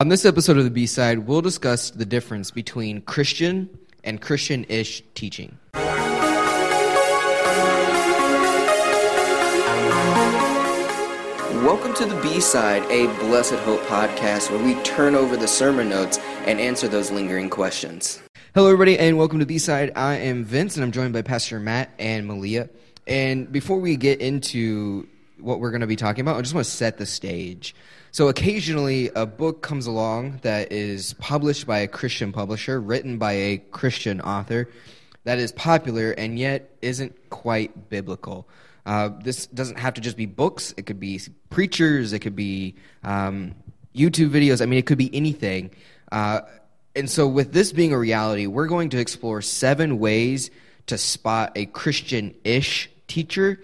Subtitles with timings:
[0.00, 3.68] On this episode of the B side, we'll discuss the difference between Christian
[4.02, 5.58] and Christian ish teaching.
[11.62, 15.90] Welcome to the B side, a Blessed Hope podcast where we turn over the sermon
[15.90, 18.22] notes and answer those lingering questions.
[18.54, 19.92] Hello, everybody, and welcome to B side.
[19.96, 22.70] I am Vince, and I'm joined by Pastor Matt and Malia.
[23.06, 25.06] And before we get into
[25.38, 27.74] what we're going to be talking about, I just want to set the stage.
[28.12, 33.32] So occasionally a book comes along that is published by a Christian publisher, written by
[33.32, 34.68] a Christian author,
[35.24, 38.48] that is popular and yet isn't quite biblical.
[38.84, 41.20] Uh, this doesn't have to just be books, it could be
[41.50, 43.54] preachers, it could be um,
[43.94, 44.60] YouTube videos.
[44.60, 45.70] I mean, it could be anything.
[46.10, 46.40] Uh,
[46.96, 50.50] and so, with this being a reality, we're going to explore seven ways
[50.86, 53.62] to spot a Christian ish teacher.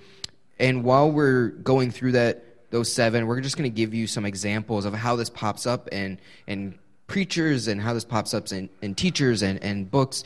[0.61, 2.45] And while we're going through that,
[2.77, 5.89] those seven, we're just going to give you some examples of how this pops up
[5.93, 10.25] in, in preachers and how this pops up in, in teachers and, and books.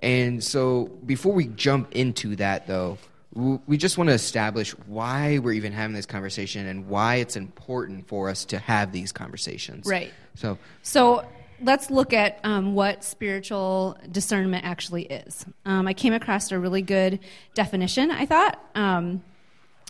[0.00, 2.98] And so before we jump into that, though,
[3.34, 8.06] we just want to establish why we're even having this conversation and why it's important
[8.06, 9.84] for us to have these conversations.
[9.86, 10.12] Right.
[10.36, 11.24] So, so
[11.60, 15.44] let's look at um, what spiritual discernment actually is.
[15.66, 17.18] Um, I came across a really good
[17.54, 18.64] definition, I thought.
[18.76, 19.22] Um,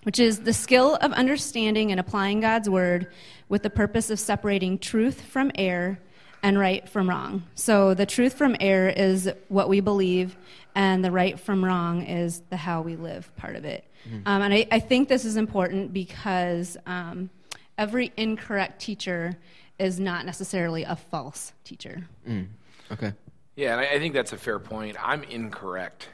[0.09, 3.09] which is the skill of understanding and applying God's word
[3.51, 5.99] with the purpose of separating truth from error
[6.43, 7.43] and right from wrong.
[7.55, 10.35] So the truth from error is what we believe,
[10.75, 13.85] and the right from wrong is the how we live part of it.
[14.09, 14.23] Mm.
[14.25, 17.29] Um, and I, I, think this is important because um,
[17.77, 19.37] every incorrect teacher
[19.79, 22.09] is not necessarily a false teacher.
[22.27, 22.47] Mm.
[22.91, 23.13] Okay.
[23.57, 24.97] Yeah, and I, I think that's a fair point.
[25.07, 26.09] I'm incorrect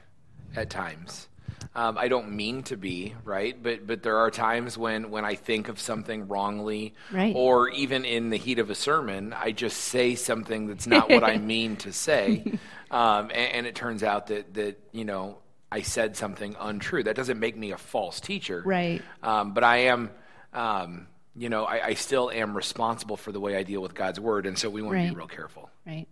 [0.57, 1.29] at times.
[1.77, 3.61] Um, I don't mean to be, right?
[3.61, 7.35] But but there are times when when I think of something wrongly, right.
[7.35, 11.25] or even in the heat of a sermon, I just say something that's not what
[11.25, 12.45] I mean to say,
[12.93, 15.39] um, and, and, it turns out that that you know
[15.73, 17.03] I said something untrue.
[17.03, 19.03] That doesn't make me a false teacher, right?
[19.23, 20.11] Um, but I am.
[20.53, 24.21] Um, you know, I, I, still am responsible for the way I deal with God's
[24.21, 25.07] word, and so we want right.
[25.07, 25.69] to be real careful.
[25.85, 26.07] Right.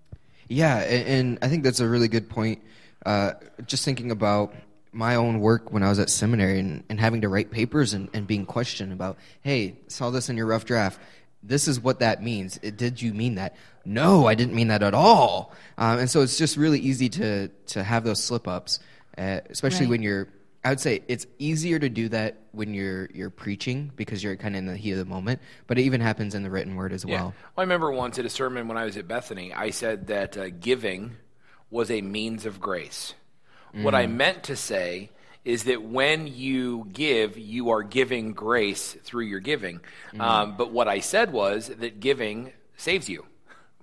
[0.48, 2.60] Yeah, and, and, I think that's a really good point.
[3.06, 3.34] Uh,
[3.64, 4.52] just thinking about
[4.92, 8.10] my own work when I was at seminary and, and having to write papers and,
[8.12, 11.00] and being questioned about, hey, saw this in your rough draft.
[11.42, 12.58] This is what that means.
[12.58, 13.56] Did you mean that?
[13.84, 15.52] No, I didn't mean that at all.
[15.76, 18.78] Um, and so it's just really easy to to have those slip ups,
[19.18, 19.90] uh, especially right.
[19.90, 20.28] when you're.
[20.64, 24.54] I would say it's easier to do that when you're you're preaching because you're kind
[24.54, 25.40] of in the heat of the moment.
[25.66, 27.14] But it even happens in the written word as yeah.
[27.14, 27.24] well.
[27.24, 30.38] well I remember once at a sermon when I was at Bethany, I said that
[30.38, 31.16] uh, giving
[31.70, 33.14] was a means of grace.
[33.74, 33.82] Mm.
[33.82, 34.14] What I mm.
[34.14, 35.10] meant to say
[35.44, 39.80] is that when you give, you are giving grace through your giving.
[40.14, 40.20] Mm.
[40.20, 43.26] Um, but what I said was that giving saves you.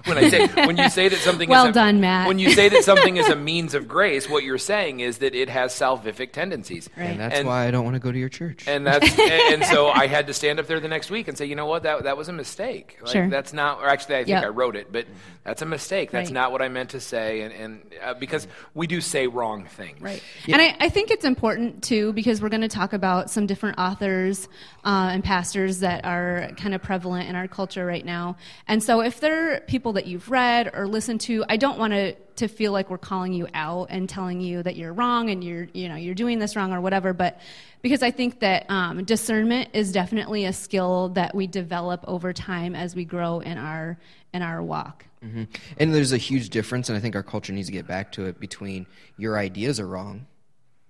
[0.05, 2.27] When I say when you say that something well is a, done, Matt.
[2.27, 5.35] When you say that something is a means of grace, what you're saying is that
[5.35, 6.89] it has salvific tendencies.
[6.95, 7.05] Right.
[7.05, 8.65] And that's and, why I don't want to go to your church.
[8.67, 11.37] And that's and, and, so I had to stand up there the next week and
[11.37, 12.97] say, you know what, that that was a mistake.
[13.01, 13.29] Like, sure.
[13.29, 13.79] That's not.
[13.79, 14.43] Or actually, I think yep.
[14.45, 15.05] I wrote it, but
[15.43, 16.11] that's a mistake.
[16.11, 16.33] That's right.
[16.33, 17.41] not what I meant to say.
[17.41, 20.01] And and uh, because we do say wrong things.
[20.01, 20.23] Right.
[20.45, 20.55] Yeah.
[20.55, 23.77] And I, I think it's important too because we're going to talk about some different
[23.77, 24.47] authors
[24.85, 28.37] uh, and pastors that are kind of prevalent in our culture right now.
[28.67, 31.43] And so if they're people that you've read or listened to.
[31.49, 34.77] I don't want to to feel like we're calling you out and telling you that
[34.77, 37.13] you're wrong and you're you know you're doing this wrong or whatever.
[37.13, 37.39] But
[37.81, 42.75] because I think that um, discernment is definitely a skill that we develop over time
[42.75, 43.97] as we grow in our
[44.33, 45.05] in our walk.
[45.23, 45.43] Mm-hmm.
[45.77, 48.25] And there's a huge difference, and I think our culture needs to get back to
[48.25, 50.27] it between your ideas are wrong,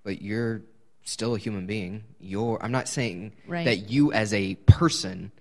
[0.04, 0.62] but you're
[1.04, 2.04] still a human being.
[2.20, 3.66] You're I'm not saying right.
[3.66, 5.32] that you as a person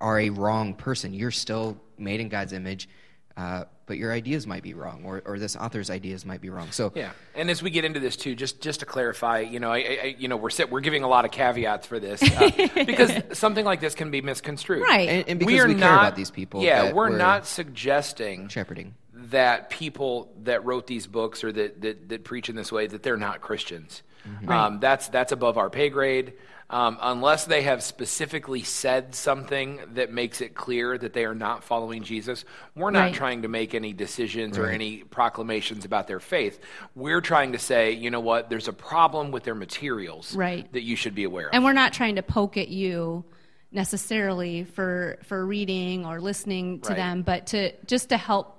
[0.00, 1.12] are a wrong person.
[1.14, 2.88] You're still made in God's image.
[3.36, 6.70] Uh, but your ideas might be wrong, or, or this author's ideas might be wrong.
[6.70, 9.70] So yeah, and as we get into this too, just just to clarify, you know,
[9.70, 12.50] I, I you know, we're we're giving a lot of caveats for this uh,
[12.86, 15.08] because something like this can be misconstrued, right?
[15.08, 17.46] And, and because we, are we care not, about these people, yeah, we're, we're, not
[17.46, 22.72] suggesting shepherding that people that wrote these books or that that, that preach in this
[22.72, 24.02] way that they're not Christians.
[24.26, 24.50] Mm-hmm.
[24.50, 26.32] Um, that's that's above our pay grade
[26.68, 31.62] um, unless they have specifically said something that makes it clear that they are not
[31.62, 33.14] following Jesus, we're not right.
[33.14, 34.68] trying to make any decisions right.
[34.68, 36.58] or any proclamations about their faith.
[36.94, 40.70] We're trying to say, you know what, there's a problem with their materials right.
[40.72, 41.54] that you should be aware of.
[41.54, 43.24] And we're not trying to poke at you
[43.70, 46.96] necessarily for for reading or listening to right.
[46.96, 48.55] them, but to just to help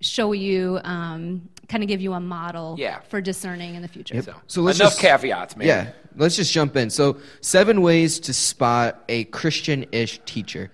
[0.00, 3.00] show you um, kind of give you a model yeah.
[3.00, 4.14] for discerning in the future.
[4.14, 4.24] Yep.
[4.24, 5.68] So, so let's enough just, caveats, man.
[5.68, 6.90] Yeah, let's just jump in.
[6.90, 10.70] So, seven ways to spot a Christian-ish teacher.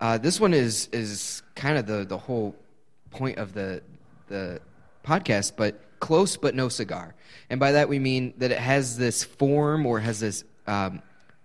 [0.00, 2.54] Uh, this one is is kind of the the whole
[3.10, 3.82] point of the
[4.28, 4.60] the
[5.04, 7.14] podcast, but close but no cigar.
[7.48, 11.00] And by that we mean that it has this form or has this um,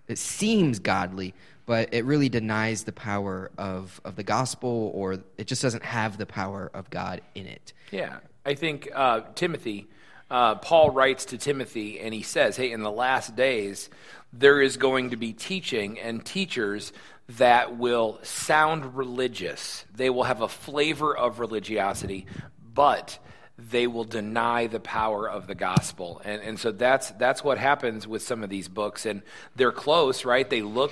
[0.07, 1.33] it seems godly,
[1.71, 6.17] but it really denies the power of, of the gospel or it just doesn't have
[6.17, 7.71] the power of God in it.
[7.91, 8.17] Yeah.
[8.45, 9.87] I think uh, Timothy,
[10.29, 13.89] uh, Paul writes to Timothy and he says, Hey, in the last days,
[14.33, 16.91] there is going to be teaching and teachers
[17.37, 19.85] that will sound religious.
[19.95, 22.25] They will have a flavor of religiosity,
[22.73, 23.17] but
[23.57, 26.21] they will deny the power of the gospel.
[26.25, 29.05] And, and so that's, that's what happens with some of these books.
[29.05, 29.21] And
[29.55, 30.49] they're close, right?
[30.49, 30.91] They look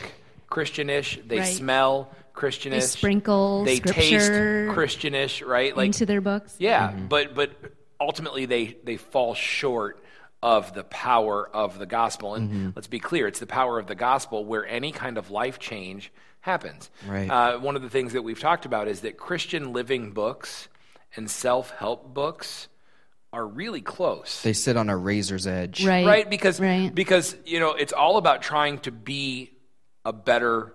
[0.49, 1.45] Christianish, they Right.
[1.45, 4.01] smell Christianish, They sprinkle they scripture
[4.65, 5.75] taste Christianish, right?
[5.75, 6.55] Like, into their books.
[6.59, 7.51] yeah, but but
[7.99, 10.03] ultimately they they fall short
[10.41, 12.35] of the power of the gospel.
[12.35, 15.59] And let's be clear, it's the power of the gospel where any kind of life
[15.59, 16.89] change happens.
[17.05, 17.29] Right.
[17.29, 20.69] Uh, one of the things that we've talked about is that Christian living books
[21.17, 22.69] and self help books
[23.33, 24.41] are really close.
[24.41, 25.85] They sit on a razor's edge.
[25.85, 26.05] Right.
[26.07, 26.93] right because Right.
[26.95, 29.51] because you know it's all about trying to be
[30.09, 30.73] a better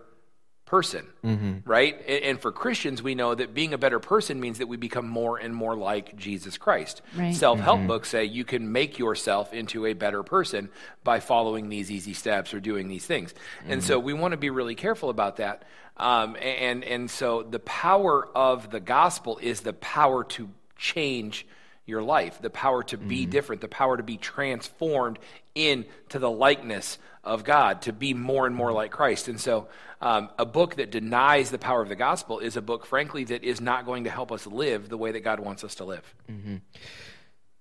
[0.64, 1.58] person mm-hmm.
[1.64, 1.94] right?
[2.08, 5.06] And, and for christians we know that being a better person means that we become
[5.06, 7.02] more and more like jesus christ.
[7.16, 7.34] Right.
[7.34, 7.86] self-help mm-hmm.
[7.88, 10.70] books say you can make yourself into a better person
[11.02, 13.34] by following these easy steps or doing these things.
[13.66, 14.06] And so mm-hmm.
[14.06, 15.64] we want to be really careful about that.
[15.96, 21.46] Um, and and so the power of the gospel is the power to change
[21.86, 23.30] your life, the power to be mm-hmm.
[23.30, 25.18] different, the power to be transformed
[25.54, 28.76] into the likeness of God, to be more and more mm-hmm.
[28.76, 29.28] like Christ.
[29.28, 29.68] And so,
[30.00, 33.42] um, a book that denies the power of the gospel is a book, frankly, that
[33.42, 36.14] is not going to help us live the way that God wants us to live.
[36.30, 36.56] Mm-hmm.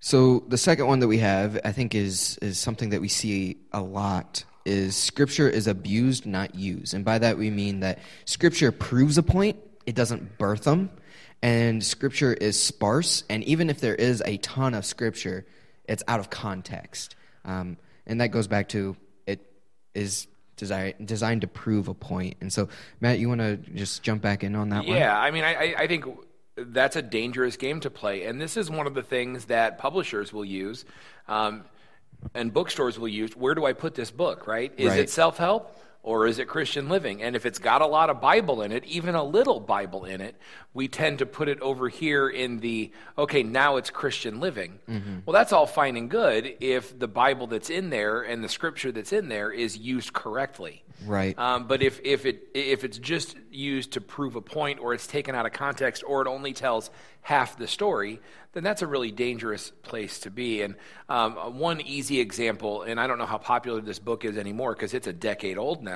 [0.04, 3.58] So the second one that we have, I think, is is something that we see
[3.72, 4.44] a lot.
[4.66, 9.24] Is Scripture is abused, not used, and by that we mean that Scripture proves a
[9.24, 10.90] point; it doesn't birth them,
[11.44, 15.46] and Scripture is sparse, and even if there is a ton of Scripture,
[15.84, 18.96] it's out of context, um, and that goes back to
[19.28, 19.42] it
[19.94, 20.26] is
[20.56, 22.38] designed designed to prove a point.
[22.40, 22.70] And so,
[23.02, 24.96] Matt, you want to just jump back in on that one?
[24.96, 26.06] Yeah, I mean, I, I- think
[26.56, 30.32] that's a dangerous game to play, and this is one of the things that publishers
[30.32, 30.86] will use,
[31.28, 31.66] um,
[32.34, 33.36] and bookstores will use.
[33.36, 34.48] Where do I put this book?
[34.48, 34.72] Right?
[34.78, 35.00] Is Right.
[35.02, 35.78] it self help?
[36.04, 37.24] Or is it Christian living?
[37.24, 40.20] And if it's got a lot of Bible in it, even a little Bible in
[40.20, 40.36] it,
[40.74, 44.80] we tend to put it over here in the, okay, now it's Christian living.
[45.26, 48.92] Well, that's all fine and good if the Bible that's in there and the scripture
[48.92, 50.84] that's in there is used correctly.
[51.06, 51.38] Right.
[51.40, 55.08] Um, but if, if, it, if it's just used to prove a point or it's
[55.08, 56.90] taken out of context or it only tells
[57.22, 58.20] half the story,
[58.54, 60.62] then that's a really dangerous place to be.
[60.62, 60.76] And
[61.10, 64.94] um, one easy example, and I don't know how popular this book is anymore because
[64.94, 65.93] it's a decade old now,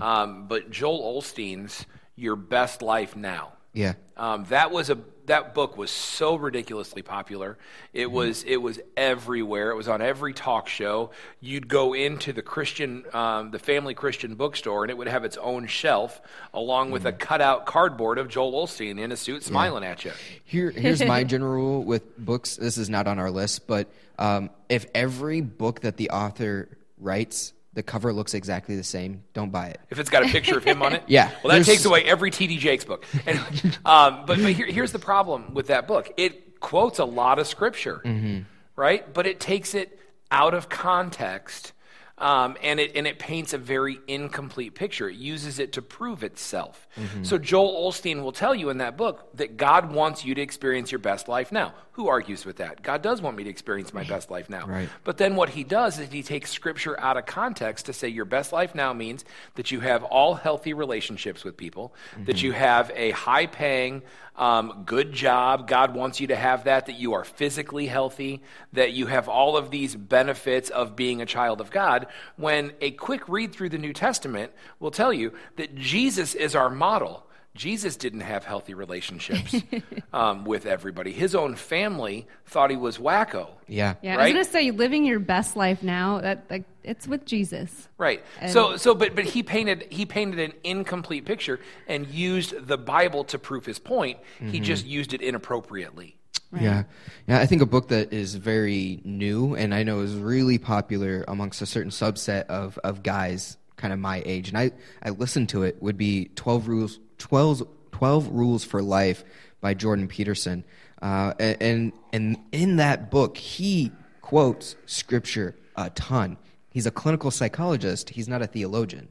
[0.00, 1.86] um, but Joel Osteen's
[2.16, 3.52] Your Best Life Now.
[3.72, 3.94] Yeah.
[4.16, 7.58] Um, that was a that book was so ridiculously popular.
[7.92, 9.70] It was it was everywhere.
[9.70, 11.10] It was on every talk show.
[11.40, 15.36] You'd go into the Christian, um, the family Christian bookstore, and it would have its
[15.36, 16.20] own shelf,
[16.52, 20.12] along with a cutout cardboard of Joel Olstein in a suit, smiling at you.
[20.44, 22.56] Here, here's my general rule with books.
[22.56, 23.88] This is not on our list, but
[24.18, 26.68] um, if every book that the author
[26.98, 29.80] writes, the cover looks exactly the same, don't buy it.
[29.90, 32.04] If it's got a picture of him on it, Yeah, Well, that there's- takes away
[32.04, 32.56] every T.D.
[32.58, 33.04] Jakes book.
[33.26, 33.38] And,
[33.84, 37.46] um, but but here, here's the problem with that book: it quotes a lot of
[37.46, 38.42] scripture, Mm-hmm.
[38.76, 39.12] right?
[39.12, 39.98] But it takes it
[40.30, 41.73] out of context,
[42.18, 45.08] um, and it and it paints a very incomplete picture.
[45.08, 46.86] It uses it to prove itself.
[46.96, 47.24] Mm-hmm.
[47.24, 50.92] So Joel Osteen will tell you in that book that God wants you to experience
[50.92, 51.74] your best life now.
[51.92, 52.82] Who argues with that?
[52.82, 54.66] God does want me to experience my best life now.
[54.66, 54.88] Right.
[55.04, 58.24] But then what he does is he takes scripture out of context to say your
[58.24, 61.94] best life now means that you have all healthy relationships with people,
[62.24, 64.02] that you have a high paying,
[64.36, 65.68] um, good job.
[65.68, 68.42] God wants you to have that, that you are physically healthy,
[68.72, 72.08] that you have all of these benefits of being a child of God.
[72.36, 76.70] When a quick read through the New Testament will tell you that Jesus is our
[76.70, 77.26] model.
[77.54, 79.54] Jesus didn't have healthy relationships
[80.12, 81.12] um, with everybody.
[81.12, 83.48] His own family thought he was wacko.
[83.68, 83.94] Yeah.
[84.02, 86.20] Yeah, I was gonna say living your best life now.
[86.20, 87.88] That like it's with Jesus.
[87.96, 88.24] Right.
[88.40, 92.76] And- so so but but he painted he painted an incomplete picture and used the
[92.76, 94.18] Bible to prove his point.
[94.40, 96.16] He just used it inappropriately.
[96.62, 96.84] Yeah,
[97.26, 97.40] yeah.
[97.40, 101.62] I think a book that is very new and I know is really popular amongst
[101.62, 105.62] a certain subset of, of guys, kind of my age, and I I listened to
[105.62, 109.24] it would be Twelve Rules 12, 12 Rules for Life
[109.60, 110.64] by Jordan Peterson,
[111.02, 116.36] uh, and and in that book he quotes scripture a ton.
[116.70, 118.10] He's a clinical psychologist.
[118.10, 119.08] He's not a theologian.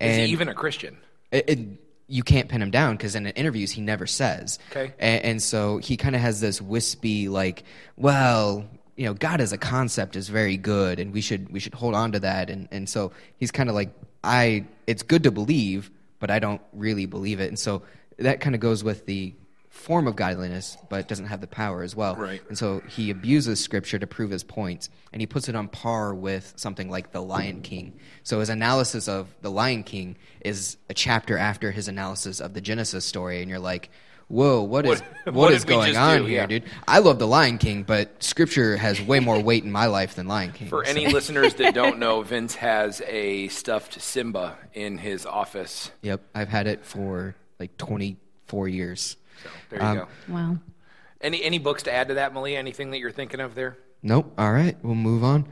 [0.00, 0.96] Is And he even a Christian?
[1.32, 1.58] it, it,
[2.10, 4.58] you can't pin him down because in interviews he never says.
[4.70, 4.92] Okay.
[4.98, 7.62] And, and so he kind of has this wispy, like,
[7.96, 8.64] well,
[8.96, 11.94] you know, God as a concept is very good, and we should we should hold
[11.94, 12.50] on to that.
[12.50, 13.90] And and so he's kind of like,
[14.22, 17.48] I, it's good to believe, but I don't really believe it.
[17.48, 17.82] And so
[18.18, 19.32] that kind of goes with the
[19.70, 22.16] form of godliness, but doesn't have the power as well.
[22.16, 22.42] Right.
[22.48, 26.12] And so he abuses scripture to prove his points, and he puts it on par
[26.14, 27.98] with something like The Lion King.
[28.24, 32.60] So his analysis of The Lion King is a chapter after his analysis of the
[32.60, 33.90] Genesis story, and you're like,
[34.26, 36.24] whoa, what is What- what is going on do?
[36.26, 36.46] here, Yeah.
[36.46, 36.64] dude?
[36.86, 40.26] I love The Lion King, but scripture has way more weight in my life than
[40.26, 40.68] Lion King.
[40.68, 45.90] For So- any listeners that don't know, Vince has a stuffed Simba in his office.
[46.02, 49.16] Yep, I've had it for like 24 years.
[49.42, 50.08] So there you Um, go.
[50.28, 50.58] Wow.
[51.20, 52.58] Any any books to add to that, Malia?
[52.58, 53.76] Anything that you're thinking of there?
[54.02, 54.32] Nope.
[54.38, 55.46] All right, we'll move on.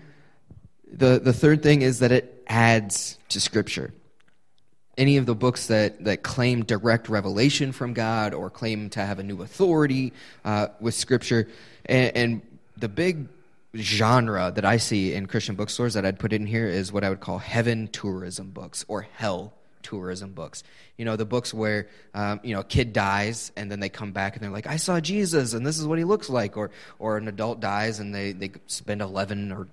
[0.91, 3.93] The the third thing is that it adds to scripture.
[4.97, 9.21] Any of the books that, that claim direct revelation from God or claim to have
[9.21, 10.13] a new authority
[10.45, 11.47] uh, with scripture,
[11.87, 12.43] and, and
[12.77, 13.29] the big
[13.77, 17.11] genre that I see in Christian bookstores that I'd put in here is what I
[17.11, 20.63] would call heaven tourism books or hell tourism books.
[20.97, 24.13] You know, the books where, um, you know, a kid dies and then they come
[24.13, 26.57] back and they're like, I saw Jesus and this is what he looks like.
[26.57, 29.69] Or, or an adult dies and they, they spend 11 or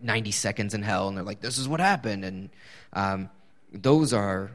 [0.00, 2.24] 90 seconds in hell and they're like, this is what happened.
[2.24, 2.50] And
[2.92, 3.30] um,
[3.72, 4.50] those are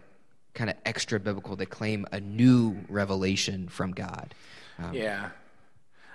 [0.53, 1.55] kind of extra biblical.
[1.55, 4.33] They claim a new revelation from God.
[4.77, 5.29] Um, Yeah,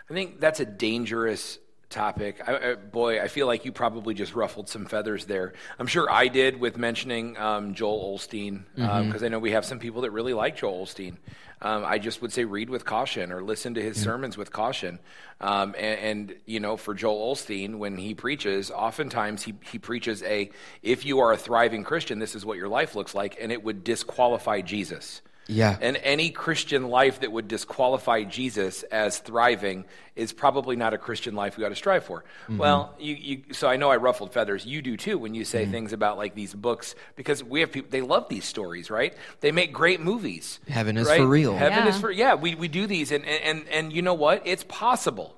[0.09, 1.59] I think that's a dangerous
[1.95, 2.41] topic.
[2.47, 5.55] I, I, boy, I feel like you probably just ruffled some feathers there.
[5.79, 8.65] I'm sure I did with mentioning um, Joel Osteen
[9.07, 11.17] because I know we have some people that really like Joel Osteen.
[11.63, 14.99] Um, I just would say read with caution or listen to his sermons with caution.
[15.41, 20.23] Um, and, and you know, for Joel Osteen, when he preaches, oftentimes he he preaches
[20.25, 20.51] a
[20.83, 23.65] if you are a thriving Christian, this is what your life looks like, and it
[23.65, 25.23] would disqualify Jesus.
[25.47, 25.77] Yeah.
[25.81, 29.85] And any Christian life that would disqualify Jesus as thriving
[30.17, 32.25] is probably not a Christian life we ought to strive for.
[32.45, 32.59] Mm-hmm.
[32.59, 34.65] Well, you, you, so I know I ruffled feathers.
[34.65, 35.73] You do too when you say mm-hmm.
[35.73, 39.15] things about like these books because we have people they love these stories, right?
[39.41, 40.61] They make great movies.
[40.69, 41.21] Heaven is right?
[41.21, 41.57] for real.
[41.57, 42.01] Heaven is Yeah.
[42.01, 42.35] for yeah.
[42.35, 44.43] We we do these and and and, and you know what?
[44.47, 45.37] It's possible.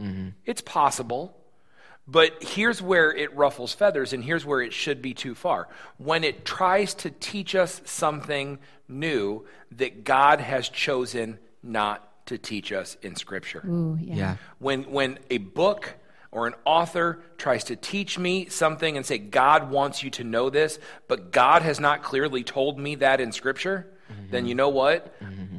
[0.00, 0.30] Mm-hmm.
[0.46, 1.36] It's possible.
[2.06, 5.68] But here's where it ruffles feathers, and here's where it should be too far.
[5.98, 12.72] When it tries to teach us something new that God has chosen not to teach
[12.72, 13.62] us in Scripture.
[13.66, 14.14] Ooh, yeah.
[14.14, 14.36] yeah.
[14.58, 15.94] When, when a book
[16.30, 20.50] or an author tries to teach me something and say, God wants you to know
[20.50, 23.86] this, but God has not clearly told me that in Scripture,
[24.32, 25.14] then you know what?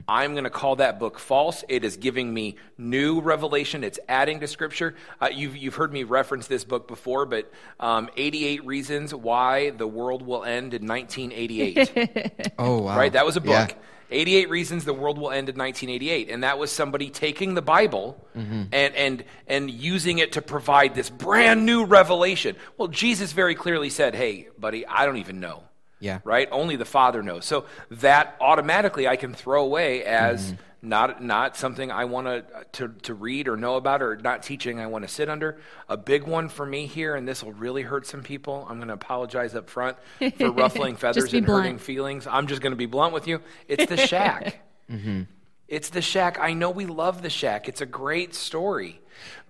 [0.08, 1.64] I'm going to call that book false.
[1.70, 3.84] It is giving me new revelation.
[3.86, 4.96] It's adding to Scripture.
[5.22, 7.50] Uh, you've, you've heard me reference this book before, but
[7.80, 12.54] um, 88 Reasons Why the World Will End in 1988.
[12.60, 12.98] Oh, wow.
[12.98, 13.14] Right?
[13.14, 13.68] That was a Yeah.
[13.68, 13.76] book.
[14.12, 16.30] 88 Reasons the World Will End in 1988.
[16.30, 18.64] And that was somebody taking the Bible Mm-hmm.
[18.72, 22.56] and, and, and using it to provide this brand new revelation.
[22.78, 25.64] Well, Jesus very clearly said, hey, buddy, I don't even know.
[26.04, 26.20] Yeah.
[26.26, 26.50] Right?
[26.52, 27.46] Only the Father knows.
[27.46, 30.90] So that automatically I can throw away as Mm-hmm.
[30.90, 32.44] not, not something I want to,
[32.74, 35.60] to, to read or know about or not teaching I want to sit under.
[35.88, 38.68] A big one for me here, and this will really hurt some people.
[38.70, 39.96] I'm going to apologize up front
[40.38, 42.28] for ruffling feathers and hurting feelings.
[42.28, 43.40] I'm just going to be blunt with you.
[43.70, 44.60] It's the shack.
[45.74, 46.38] It's the shack.
[46.40, 47.68] I know we love the shack.
[47.68, 49.00] It's a great story.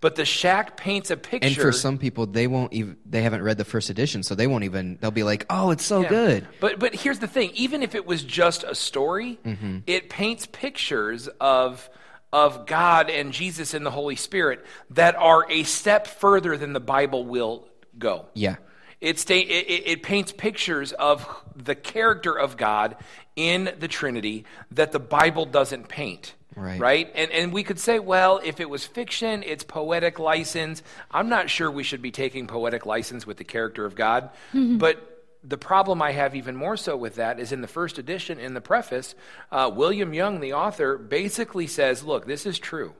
[0.02, 1.48] But the shack paints a picture.
[1.48, 4.48] And for some people, they won't even, they haven't read the first edition, so they
[4.48, 6.10] won't even, they'll be like, oh, it's so Yeah.
[6.10, 6.48] good.
[6.60, 9.78] But but here's the thing: even if it was just a story, Mm-hmm.
[9.88, 11.90] it paints pictures of
[12.34, 16.80] of God and Jesus and the Holy Spirit that are a step further than the
[16.82, 18.26] Bible will go.
[18.34, 18.56] Yeah.
[19.02, 22.96] It, sta- it, it, it paints pictures of the character of God
[23.36, 26.36] in the Trinity that the Bible doesn't paint.
[26.56, 26.80] Right.
[26.80, 27.12] Right?
[27.16, 30.84] And, and we could say, well, if it was fiction, it's poetic license.
[31.10, 34.30] I'm not sure we should be taking poetic license with the character of God.
[34.78, 35.10] But
[35.44, 38.54] the problem I have even more so with that is in the first edition, in
[38.54, 39.16] the preface,
[39.52, 42.94] uh, William Young, the author, basically says, look, this is true.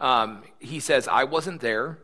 [0.00, 1.98] Um, he says, I wasn't there,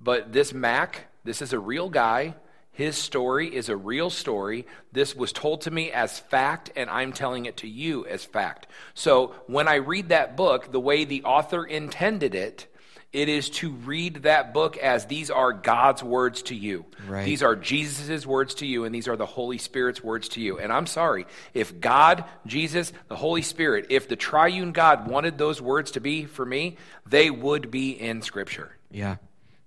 [0.00, 2.34] but this Mack, this is a real guy.
[2.80, 4.66] His story is a real story.
[4.90, 8.68] This was told to me as fact, and I'm telling it to you as fact.
[8.94, 12.68] So when I read that book, the way the author intended it,
[13.12, 16.86] it is to read that book as these are God's words to you.
[17.06, 17.26] Right.
[17.26, 20.58] These are Jesus' words to you, and these are the Holy Spirit's words to you.
[20.58, 25.60] And I'm sorry, if God, Jesus, the Holy Spirit, if the triune God wanted those
[25.60, 28.74] words to be for me, they would be in Scripture.
[28.90, 29.16] Yeah,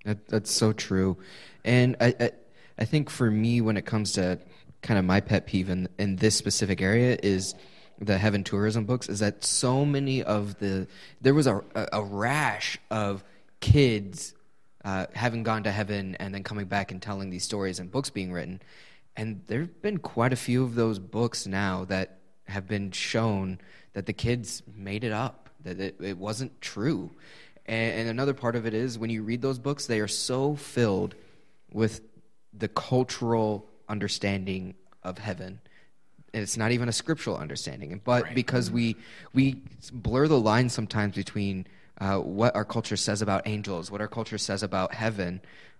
[0.03, 1.19] that, that's so true.
[1.63, 2.31] And I, I,
[2.77, 4.39] I think for me, when it comes to
[4.81, 7.55] kind of my pet peeve in, in this specific area, is
[7.99, 10.87] the heaven tourism books is that so many of the
[11.21, 13.23] there was a a, rash of
[13.59, 14.33] kids
[14.83, 18.09] uh, having gone to heaven and then coming back and telling these stories and books
[18.09, 18.61] being written,
[19.15, 23.59] and there have been quite a few of those books now that have been shown
[23.93, 27.11] that the kids made it up that it, it wasn't true.
[27.65, 30.55] And, and another part of it is when you read those books, they are so
[30.55, 31.15] filled
[31.71, 32.01] with
[32.57, 35.59] the cultural understanding of heaven.
[36.33, 38.01] And it's not even a scriptural understanding.
[38.03, 38.35] But Right.
[38.35, 38.95] because we
[39.33, 41.67] we blur the line sometimes between
[41.99, 45.39] uh, what our culture says about angels what our culture says about heaven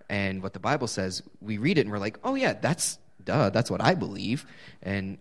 [0.09, 3.49] and what the bible says we read it and we're like oh yeah that's duh
[3.49, 4.45] that's what i believe.
[4.83, 5.17] And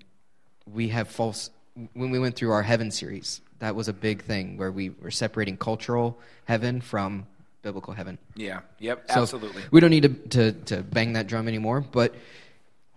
[0.70, 1.48] we have false
[1.94, 5.10] when we went through our heaven series that was a big thing where we were
[5.10, 7.26] separating cultural heaven from
[7.62, 8.60] biblical heaven Yeah.
[8.80, 9.10] Yep.
[9.12, 9.62] so absolutely.
[9.70, 11.80] We don't need to, to, to bang that drum anymore.
[11.80, 12.14] But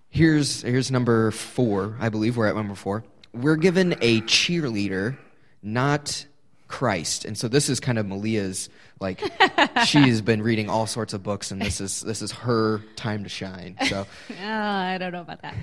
[0.09, 1.95] here's here's number four.
[1.99, 3.03] I believe we're at number four.
[3.33, 5.17] We're given a cheerleader,
[5.61, 6.25] not
[6.67, 7.25] Christ.
[7.25, 8.69] And so this is kind of Malia's
[8.99, 9.21] like
[9.85, 13.29] she's been reading all sorts of books, and this is this is her time to
[13.29, 13.75] shine.
[13.85, 14.07] So
[14.41, 15.53] Oh, I don't know about that.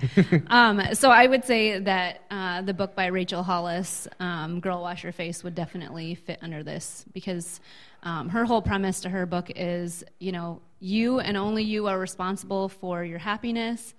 [0.48, 5.02] um, so I would say that uh, the book by Rachel Hollis, um, "Girl Wash
[5.02, 7.58] Your Face," would definitely fit under this because
[8.02, 11.98] um, her whole premise to her book is, you know, you and only you are
[11.98, 13.94] responsible for your happiness,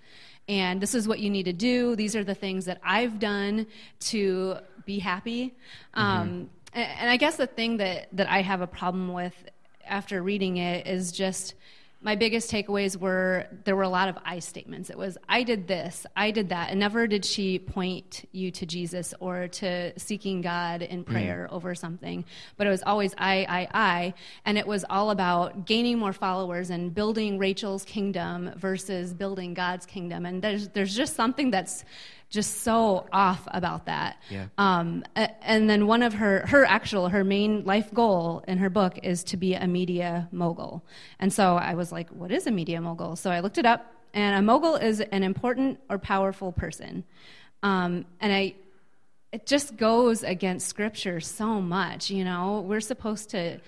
[0.48, 1.96] and this is what you need to do.
[1.96, 3.66] These are the things that I've done
[4.00, 5.54] to be happy.
[5.94, 9.34] Um, a- and I guess the thing that that I have a problem with
[9.86, 11.54] after reading it is just
[12.04, 14.90] my biggest takeaways were there were a lot of I statements.
[14.90, 16.70] It was, I did this, I did that.
[16.70, 21.12] And never did she point you to Jesus or to seeking God in mm-hmm.
[21.12, 22.26] prayer over something.
[22.58, 24.14] But it was always I, I, I.
[24.44, 29.86] And it was all about gaining more followers and building Rachel's kingdom versus building God's
[29.86, 30.26] kingdom.
[30.26, 31.86] And there's, there's just something that's
[32.34, 34.20] just so off about that.
[34.28, 34.46] Yeah.
[34.58, 38.98] Um, and then one of her, her actual, her main life goal in her book
[39.04, 40.84] is to be a media mogul.
[41.20, 43.14] And so I was like, what is a media mogul?
[43.14, 47.04] So I looked it up, and a mogul is an important or powerful person.
[47.62, 48.54] Um, and I,
[49.30, 53.58] it just goes against scripture so much you know we're supposed to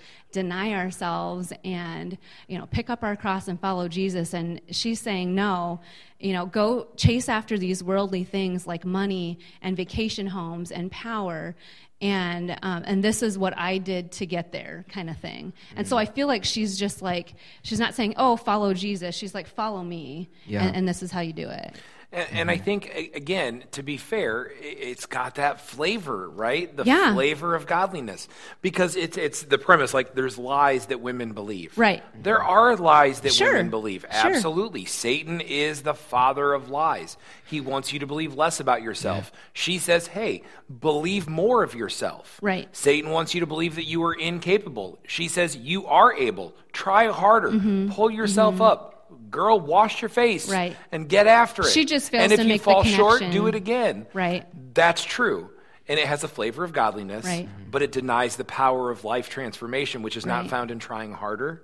[0.41, 2.09] deny ourselves and
[2.47, 5.79] you know pick up our cross and follow jesus and she's saying no
[6.19, 11.55] you know go chase after these worldly things like money and vacation homes and power
[12.01, 15.51] and um, and this is what I did to get there, kind of thing.
[15.75, 19.33] And so I feel like she's just like she's not saying, "Oh, follow Jesus." She's
[19.33, 20.63] like, "Follow me," Yeah.
[20.63, 21.75] and, and this is how you do it.
[22.09, 22.63] And, and I mm-hmm.
[22.63, 26.75] think again, to be fair, it's got that flavor, right?
[26.75, 27.13] The Yeah.
[27.13, 28.29] flavor of godliness,
[28.61, 29.93] because it's it's the premise.
[29.93, 31.77] Like there's lies that women believe.
[31.77, 32.01] Right.
[32.23, 33.51] There are lies that Sure.
[33.51, 34.05] women believe.
[34.09, 34.31] Sure.
[34.31, 34.85] Absolutely.
[34.85, 37.17] Satan is the father of lies.
[37.45, 39.31] He wants you to believe less about yourself.
[39.51, 40.43] She says, "Hey,
[40.79, 42.69] believe more of yourself." Right.
[42.71, 44.97] Satan wants you to believe that you are incapable.
[45.07, 46.55] She says, "You are able.
[46.71, 47.51] Try harder.
[47.51, 47.89] Mm-hmm.
[47.91, 48.63] Pull yourself mm-hmm.
[48.63, 48.93] up."
[49.29, 50.53] Girl, wash your face Mm-hmm.
[50.53, 50.77] Right.
[50.91, 51.69] and get after it.
[51.71, 54.07] She just fails and if to you make the fall short, do it again.
[54.13, 54.45] Right.
[54.73, 55.49] That's true.
[55.89, 57.47] And it has a flavor of godliness, Right.
[57.71, 61.63] but it denies the power of life transformation, which is not found in trying harder.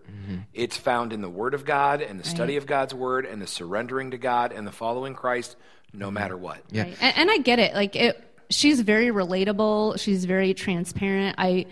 [0.54, 3.48] It's found in the Word of God and the study of God's Word and the
[3.48, 5.58] surrendering to God and the following Christ
[5.92, 6.60] no matter what.
[6.72, 6.84] Yeah.
[6.84, 6.98] Right.
[7.02, 7.74] And, and I get it.
[7.76, 10.00] Like it, she's very relatable.
[10.00, 11.36] She's very transparent.
[11.38, 11.66] I,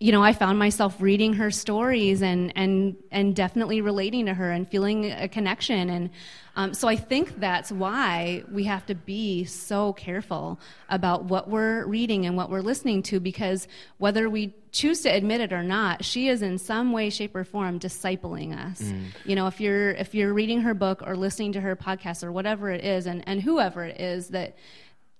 [0.00, 4.50] you know, I found myself reading her stories and and and definitely relating to her
[4.50, 5.90] and feeling a connection.
[5.90, 6.10] And
[6.54, 11.84] um, so I think that's why we have to be so careful about what we're
[11.86, 13.66] reading and what we're listening to, because
[13.98, 17.42] whether we choose to admit it or not, she is in some way, shape, or
[17.42, 18.80] form discipling us.
[19.24, 22.30] You know, if you're if you're reading her book or listening to her podcast or
[22.30, 24.56] whatever it is, and and whoever it is that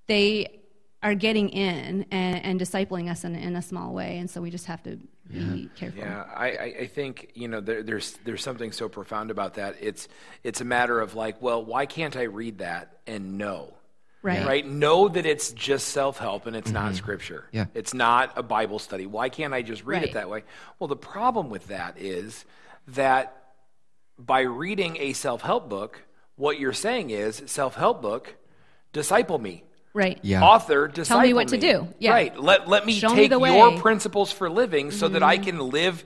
[0.06, 0.57] they
[1.02, 4.50] are getting in and, and discipling us in, in a small way, and so we
[4.50, 4.98] just have to
[5.30, 6.00] be careful.
[6.00, 9.76] Yeah, I, I, I think you know there, there's there's something so profound about that.
[9.80, 10.08] It's
[10.42, 13.74] it's a matter of like, well, why can't I read that and know?
[14.20, 14.44] Right.
[14.44, 14.66] Right.
[14.66, 16.94] Know that it's just self help and it's not mm-hmm.
[16.94, 17.44] scripture.
[17.52, 17.66] Yeah.
[17.74, 19.06] It's not a Bible study.
[19.06, 20.08] Why can't I just read Right.
[20.08, 20.42] it that way?
[20.78, 22.44] Well, the problem with that is
[22.88, 23.36] that
[24.18, 26.02] by reading a self help book,
[26.34, 28.34] what you're saying is self help book,
[28.92, 29.62] disciple me.
[29.98, 30.18] Right.
[30.22, 30.44] Yeah.
[30.44, 31.88] Author, disciple tell me what to do.
[31.98, 32.12] Yeah.
[32.12, 32.38] Right.
[32.38, 33.50] Let, let me Show take the your way.
[33.50, 33.80] Mm-hmm.
[33.80, 36.04] principles for living so that I can live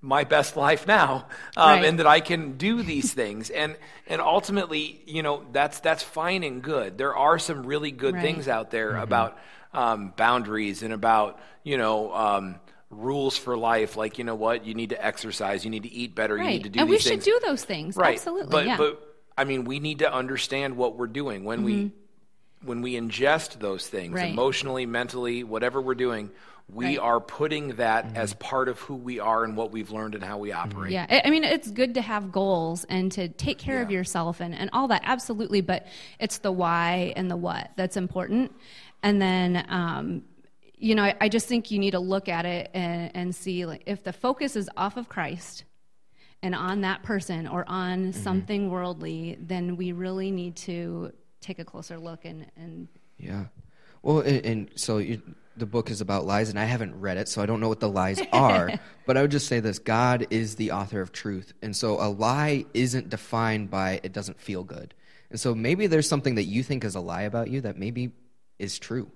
[0.00, 1.26] my best life now
[1.56, 1.84] um, Right.
[1.86, 3.50] and that I can do these things.
[3.50, 3.76] And,
[4.06, 6.98] and ultimately, you know, that's, that's fine and good.
[6.98, 8.22] There are some really good Right.
[8.22, 9.38] things out there about
[9.72, 12.56] um, boundaries and about, you know, um,
[12.90, 13.96] rules for life.
[13.96, 14.64] Like, you know what?
[14.66, 15.64] You need to exercise.
[15.64, 16.36] You need to eat better.
[16.36, 17.96] You need to do and we these should do those things.
[17.96, 18.14] Right.
[18.14, 18.50] Absolutely.
[18.52, 18.76] But, yeah.
[18.76, 19.00] but
[19.36, 21.96] I mean, we need to understand what we're doing when we Mm-hmm.
[22.64, 24.32] When we ingest those things Right.
[24.32, 26.30] emotionally, mentally, whatever we're doing,
[26.72, 26.98] we Right.
[26.98, 28.16] are putting that mm-hmm.
[28.16, 30.60] as part of who we are and what we've learned and how we mm-hmm.
[30.60, 30.92] operate.
[30.92, 34.40] Yeah, I I mean, it's good to have goals and to take care of yourself
[34.40, 35.60] and, and all that, absolutely.
[35.60, 35.86] But
[36.18, 38.52] it's the why and the what that's important.
[39.02, 40.22] And then, um,
[40.78, 43.66] you know, I, I just think you need to look at it and, and see
[43.66, 45.64] like if the focus is off of Christ
[46.42, 48.22] and on that person or on mm-hmm.
[48.22, 51.12] something worldly, then we really need to
[51.44, 53.44] take a closer look and, and Yeah.
[54.02, 55.22] Well, and, and so you,
[55.56, 57.80] the book is about lies, and I haven't read it, so I don't know what
[57.80, 58.70] the lies are.
[59.06, 61.52] but I would just say this God is the author of truth.
[61.62, 64.94] And so a lie isn't defined by it doesn't feel good.
[65.30, 68.12] And so maybe there's something that you think is a lie about you that maybe
[68.58, 69.10] is true.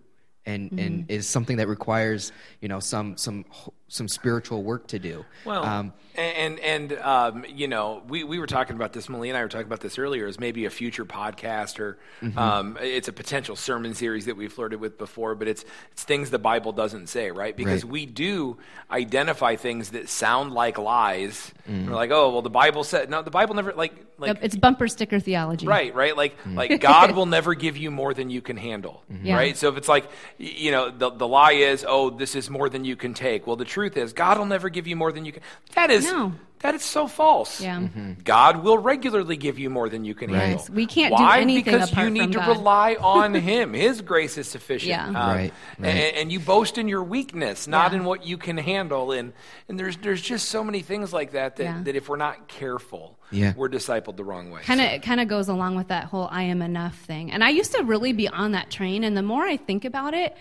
[0.46, 1.12] And, and mm-hmm.
[1.12, 3.44] is something that requires you know some some
[3.88, 5.24] some spiritual work to do.
[5.44, 9.08] Well, um, and and um, you know, we, we were talking about this.
[9.08, 10.26] Malia and I were talking about this earlier.
[10.26, 12.36] Is maybe a future podcast, or Mm-hmm.
[12.38, 15.34] um, it's a potential sermon series that we flirted with before.
[15.36, 17.56] But it's it's things the Bible doesn't say, right?
[17.56, 17.92] Because Right.
[17.92, 18.58] we do
[18.90, 21.52] identify things that sound like lies.
[21.68, 21.88] Mm.
[21.88, 23.22] We're like, oh, well, the Bible said no.
[23.22, 25.66] The Bible never like like it's bumper sticker theology.
[25.66, 26.16] Right, right.
[26.16, 26.56] Like, Mm-hmm.
[26.56, 29.04] like God will never give you more than you can handle.
[29.22, 29.36] Yeah.
[29.36, 29.56] Right.
[29.56, 32.84] So if it's like, you know, the, the lie is, oh, this is more than
[32.84, 33.46] you can take.
[33.46, 35.42] Well, the truth is, God will never give you more than you can.
[35.74, 36.32] That is, No.
[36.60, 37.60] that is so false.
[37.60, 37.86] Yeah.
[38.24, 40.58] God will regularly give you more than you can handle.
[40.58, 41.40] Yes, we can't do Why?
[41.40, 42.48] anything because apart you need from to God.
[42.48, 43.72] rely on Him.
[43.72, 44.90] His grace is sufficient.
[44.90, 45.06] Yeah.
[45.06, 46.14] Um, Right, And, right.
[46.16, 47.98] and you boast in your weakness, not Yeah.
[47.98, 49.12] in what you can handle.
[49.12, 49.32] And
[49.68, 51.82] and there's there's just so many things like that that, Yeah.
[51.84, 53.52] that if we're not careful, Yeah.
[53.56, 54.62] we're discipled the wrong way.
[54.62, 57.30] kind of it kind of goes along with that whole I am enough thing.
[57.30, 60.14] And I used to really be on that train, and the more I think about
[60.14, 60.36] it,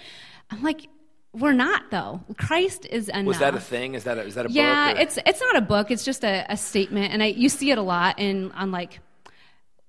[0.49, 0.87] I'm like,
[1.33, 2.21] we're not though.
[2.37, 3.25] Christ is enough.
[3.25, 3.93] Was that a thing?
[3.95, 4.97] Is that a, is that a Yeah, book?
[4.97, 5.91] or- it's it's not a book.
[5.91, 8.99] It's just a, a statement, and I you see it a lot in on like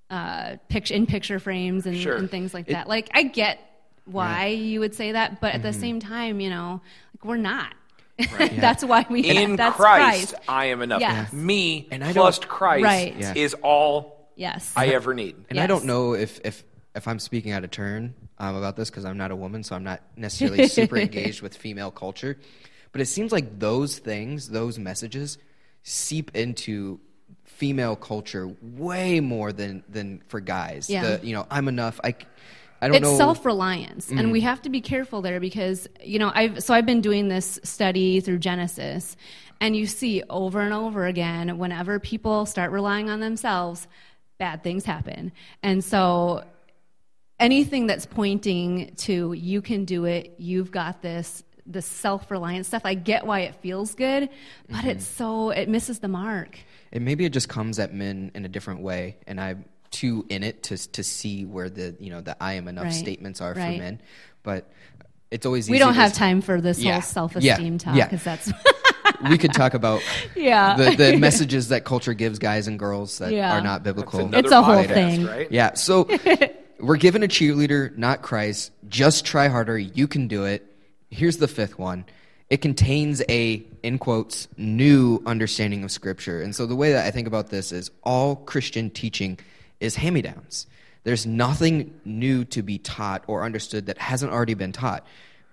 [0.09, 2.15] uh, picture in picture frames and, Sure.
[2.15, 2.87] and things like that.
[2.87, 3.59] Like I get
[4.05, 5.63] why you would say that, but at Mm-hmm.
[5.63, 6.81] the same time, you know,
[7.15, 7.73] like we're not.
[8.37, 10.99] that's why we in that's Christ, I am enough.
[10.99, 11.31] Yes.
[11.31, 13.15] Me And I plus Christ Right.
[13.17, 13.33] Yeah.
[13.35, 14.73] is all Yes.
[14.75, 15.35] I ever need.
[15.49, 16.63] And I don't know if if
[16.99, 19.75] if I'm speaking out of turn um, about this because I'm not a woman, so
[19.75, 22.37] I'm not necessarily super engaged with female culture.
[22.91, 25.37] But it seems like those things, those messages,
[25.83, 26.99] seep into
[27.45, 30.89] female culture way more than than for guys.
[30.89, 31.17] Yeah.
[31.17, 31.99] The, you know, I'm enough.
[32.03, 32.15] I.
[32.81, 33.13] I don't it's know.
[33.13, 33.17] Mm.
[33.17, 37.01] self-reliance and we have to be careful there because you know i've so i've been
[37.01, 39.17] doing this study through genesis
[39.59, 43.85] and you see over and over again whenever people start relying on themselves
[44.37, 46.45] bad things happen and so
[47.39, 52.93] anything that's pointing to you can do it you've got this the self-reliant stuff i
[52.95, 54.29] get why it feels good
[54.67, 54.89] but Mm-hmm.
[54.89, 56.57] it's so it misses the mark
[56.91, 60.41] and maybe it just comes at men in a different way, and I'm too in
[60.41, 62.93] it to to see where the you know the I am enough Right.
[62.93, 63.77] statements are Right.
[63.77, 64.01] for men.
[64.41, 64.71] But
[65.29, 66.93] it's always we don't have time for this Yeah.
[66.93, 67.77] whole self-esteem Yeah.
[67.77, 68.05] talk Yeah.
[68.07, 68.51] because that's
[69.29, 70.01] we could talk about
[70.35, 73.55] yeah the, the messages that culture gives guys and girls that Yeah.
[73.55, 74.33] are not biblical.
[74.33, 75.25] It's a whole podcast, thing.
[75.27, 75.51] right?
[75.51, 76.07] Yeah, so
[76.79, 78.71] we're given a cheerleader, not Christ.
[78.87, 79.77] Just try harder.
[79.77, 80.65] You can do it.
[81.09, 82.05] Here's the fifth one.
[82.49, 86.41] It contains a, in quotes, new understanding of Scripture.
[86.41, 89.39] And so the way that I think about this is all Christian teaching
[89.79, 90.65] is hand me downs.
[91.03, 95.05] There's nothing new to be taught or understood that hasn't already been taught.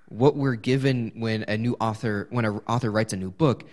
[0.08, 3.64] What we're given when a new author, when an author writes a new book,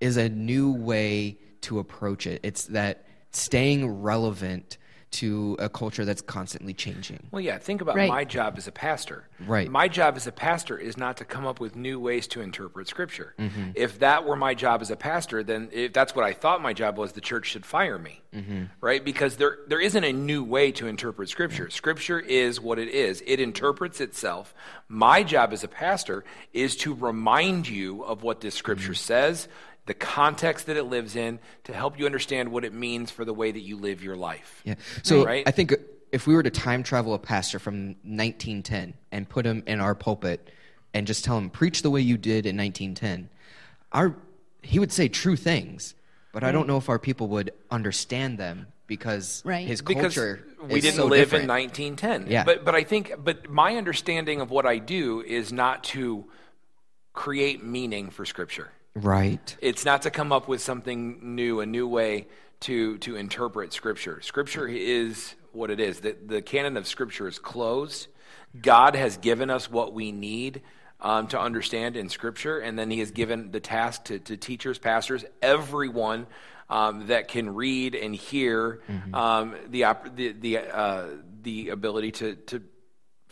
[0.00, 2.40] is a new way to approach it.
[2.42, 4.78] It's that staying relevant
[5.12, 7.18] to a culture that's constantly changing.
[7.32, 8.08] Well, yeah, think about Right.
[8.08, 9.24] my job as a pastor.
[9.44, 9.68] Right.
[9.68, 12.86] My job as a pastor is not to come up with new ways to interpret
[12.86, 13.34] Scripture.
[13.38, 13.70] Mm-hmm.
[13.74, 16.72] If that were my job as a pastor, then if that's what I thought my
[16.72, 18.20] job was, the church should fire me.
[18.34, 18.64] Mm-hmm.
[18.80, 19.04] Right?
[19.04, 21.70] Because there, there isn't a new way to interpret Scripture.
[21.70, 24.54] Scripture is what it is, it interprets itself.
[24.88, 28.94] My job as a pastor is to remind you of what this Scripture Mm-hmm.
[28.94, 29.48] says.
[29.90, 33.34] The context that it lives in to help you understand what it means for the
[33.34, 34.62] way that you live your life.
[34.64, 34.76] Yeah.
[35.02, 35.42] So Right.
[35.48, 35.74] I think
[36.12, 39.96] if we were to time travel a pastor from 1910 and put him in our
[39.96, 40.48] pulpit
[40.94, 43.30] and just tell him preach the way you did in 1910,
[43.90, 44.14] our
[44.62, 45.96] he would say true things,
[46.30, 49.66] but I don't know if our people would understand them because Right.
[49.66, 51.42] his because culture we is didn't so live different.
[51.42, 52.44] in 1910 Yeah.
[52.44, 56.26] but but i think but my understanding of what i do is not to
[57.12, 59.56] create meaning for scripture Right.
[59.60, 62.26] it's not to come up with something new a new way
[62.60, 64.20] to to interpret scripture.
[64.20, 66.00] Scripture is what it is.
[66.00, 68.08] The, the canon of scripture is closed.
[68.60, 70.62] God has given us what we need
[71.00, 74.78] um, to understand in scripture and then he has given the task to, to teachers
[74.78, 76.26] pastors everyone
[76.68, 78.80] um, that can read and hear
[79.14, 81.06] um, the, the, the, uh,
[81.42, 82.62] the ability to, to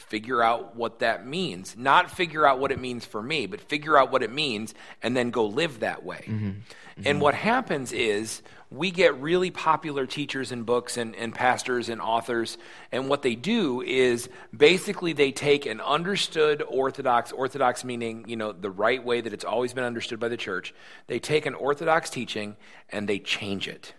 [0.01, 1.77] figure out what that means.
[1.77, 5.17] Not figure out what it means for me, but figure out what it means and
[5.17, 6.25] then go live that way.
[6.27, 6.47] Mm-hmm.
[6.47, 7.03] Mm-hmm.
[7.05, 12.01] And what happens is we get really popular teachers and books and, and pastors and
[12.01, 12.59] authors,
[12.93, 18.53] and what they do is basically they take an understood orthodox, orthodox meaning, you know,
[18.53, 20.75] the right way that it's always been understood by the church,
[21.07, 22.57] they take an orthodox teaching
[22.91, 23.95] and they change it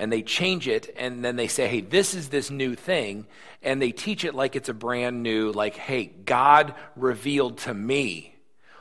[0.00, 3.26] and they change it and then they say hey this is this new thing
[3.62, 8.34] and they teach it like it's a brand new like hey god revealed to me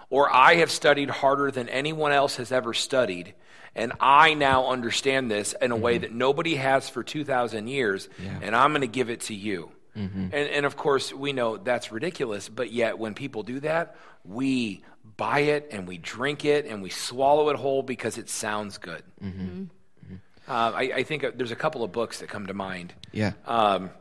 [0.10, 3.34] or i have studied harder than anyone else has ever studied
[3.76, 5.84] and i now understand this in a mm-hmm.
[5.84, 8.40] way that nobody has for 2000 years yeah.
[8.42, 10.22] and i'm going to give it to you mm-hmm.
[10.22, 14.82] and, and of course we know that's ridiculous but yet when people do that we
[15.18, 19.04] buy it and we drink it and we swallow it whole because it sounds good
[19.22, 19.66] mm-hmm.
[20.50, 22.94] Uh, I, I, think uh, there's a couple of books that come to mind.
[23.12, 23.34] Yeah.
[23.46, 23.92] Um,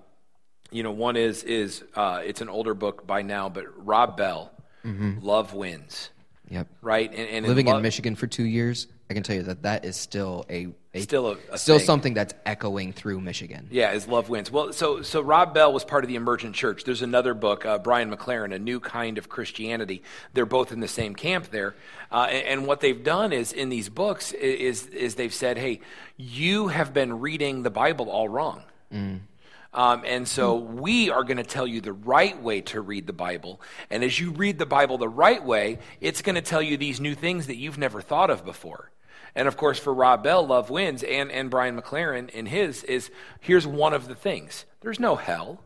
[0.71, 4.51] you know, one is is uh, it's an older book by now, but Rob Bell,
[4.85, 5.19] mm-hmm.
[5.21, 6.11] Love Wins.
[6.51, 6.69] Yep.
[6.81, 7.11] Right.
[7.11, 9.85] And, and living in, in Michigan for two years, I can tell you that that
[9.85, 11.87] is still a, a still a, a still thing.
[11.87, 13.69] something that's echoing through Michigan.
[13.71, 14.51] Yeah, is love wins.
[14.51, 16.85] Well, so so Rob Bell was part of the emergent church.
[16.85, 20.03] There's another book, uh, Brian McLaren, a new kind of Christianity.
[20.35, 21.75] They're both in the same camp there,
[22.11, 25.81] uh, and, and, what they've done is in these books is is they've said, hey,
[26.17, 28.63] you have been reading the Bible all wrong.
[28.93, 29.21] Mm.
[29.75, 33.13] Um, and so we are going to tell you the right way to read the
[33.13, 33.61] Bible.
[33.91, 37.01] And as you read the Bible the right way, it's going to tell you these
[37.01, 38.91] new things that you've never thought of before.
[39.35, 43.11] And of course, for Rob Bell, Love Wins, and, and Brian McLaren in his, is
[43.41, 45.61] here's one of the things there's no hell.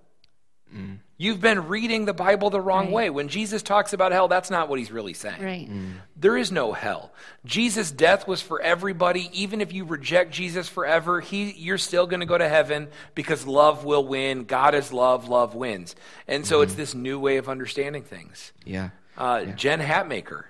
[0.75, 0.99] Mm.
[1.19, 2.93] You've been reading the Bible the wrong right.
[2.93, 3.11] way.
[3.11, 5.41] When Jesus talks about hell, that's not what he's really saying.
[5.41, 5.71] Right.
[5.71, 5.93] Mm.
[6.17, 7.13] There is no hell.
[7.45, 9.31] Jesus' death was for everybody.
[9.33, 13.47] Even if you reject Jesus forever, he, you're still going to go to heaven because
[13.47, 14.45] love will win.
[14.45, 15.29] God is love.
[15.29, 15.95] Love wins.
[16.27, 16.65] And so mm-hmm.
[16.65, 18.53] it's this new way of understanding things.
[18.65, 18.91] Yeah.
[19.17, 19.53] Uh, yeah.
[19.53, 20.45] Jen Hatmaker.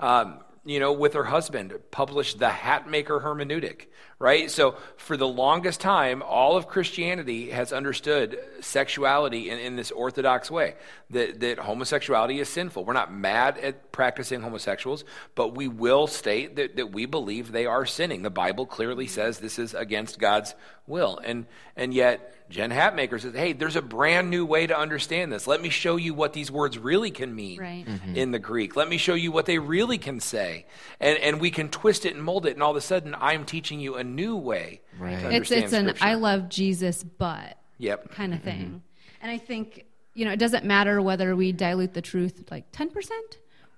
[0.00, 3.86] Um, you know, with her husband, published the Hatmaker hermeneutic,
[4.18, 4.50] right?
[4.50, 10.50] So for the longest time, all of Christianity has understood sexuality in, in this orthodox
[10.50, 10.74] way
[11.10, 12.84] that, that homosexuality is sinful.
[12.84, 17.66] We're not mad at practicing homosexuals, but we will state that, that we believe they
[17.66, 18.22] are sinning.
[18.22, 20.54] The Bible clearly says this is against God's
[20.86, 21.18] will.
[21.22, 25.48] And, and yet, Jen Hatmaker says, hey, there's a brand new way to understand this.
[25.48, 27.84] Let me show you what these words really can mean right.
[27.84, 28.14] mm-hmm.
[28.14, 28.76] in the Greek.
[28.76, 30.66] Let me show you what they really can say.
[31.00, 33.44] And, and we can twist it and mold it, and all of a sudden, I'm
[33.44, 35.20] teaching you a new way right.
[35.20, 38.10] to It's, it's an I love Jesus, but yep.
[38.10, 38.62] kind of thing.
[38.62, 38.76] Mm-hmm.
[39.22, 43.10] And I think, you know, it doesn't matter whether we dilute the truth like 10%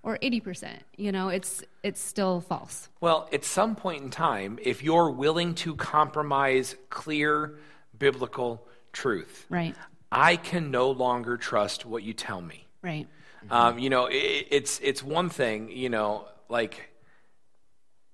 [0.03, 0.71] or 80%.
[0.97, 2.89] You know, it's it's still false.
[3.01, 7.59] Well, at some point in time, if you're willing to compromise clear
[7.99, 9.47] biblical truth.
[9.49, 9.75] Right.
[10.11, 12.67] I can no longer trust what you tell me.
[12.83, 13.07] Right.
[13.51, 15.71] Um, you know, it, it's it's one thing.
[15.71, 16.91] You know, like.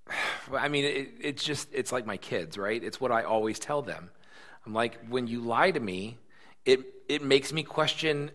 [0.52, 2.82] I mean, it, it's just, it's like my kids, right?
[2.82, 4.10] It's what I always tell them.
[4.66, 6.18] I'm like, when you lie to me,
[6.64, 8.30] it, it makes me question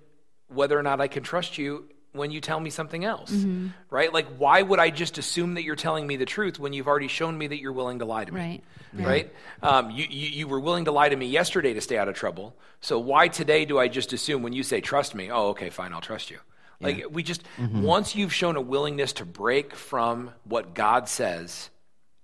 [0.47, 3.67] whether or not I can trust you when you tell me something else, mm-hmm.
[3.89, 4.12] right?
[4.12, 7.08] Like, why would I just assume that you're telling me the truth when you've already
[7.08, 8.39] shown me that you're willing to lie to me?
[8.39, 8.63] Right.
[8.91, 9.34] Right.
[9.62, 12.15] Um, you, you, you, were willing to lie to me yesterday to stay out of
[12.15, 12.55] trouble.
[12.82, 15.32] So why today do I just assume when you say trust me?
[15.32, 16.39] Oh, okay, fine, I'll trust you.
[16.79, 16.87] Yeah.
[16.87, 17.81] Like we just mm-hmm.
[17.81, 21.69] once you've shown a willingness to break from what God says,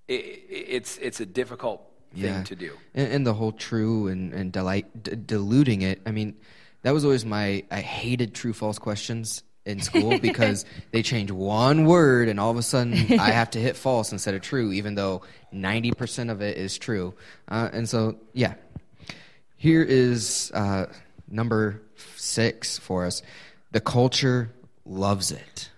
[0.07, 0.13] it,
[0.49, 1.81] it's it's a difficult
[2.13, 2.43] thing yeah.
[2.43, 2.73] to do.
[2.93, 6.01] And, and, the whole true and and delight, d- diluting it.
[6.05, 6.35] I mean,
[6.83, 11.85] that was always my I hated true false questions in school because they change one
[11.85, 14.95] word and all of a sudden I have to hit false instead of true, even
[14.95, 17.13] though 90% of it is true.
[17.47, 18.53] Uh, and so, yeah.
[19.57, 20.85] Here is uh,
[21.27, 21.81] number
[22.15, 23.23] six for us.
[23.75, 24.53] The culture
[24.85, 25.69] loves it.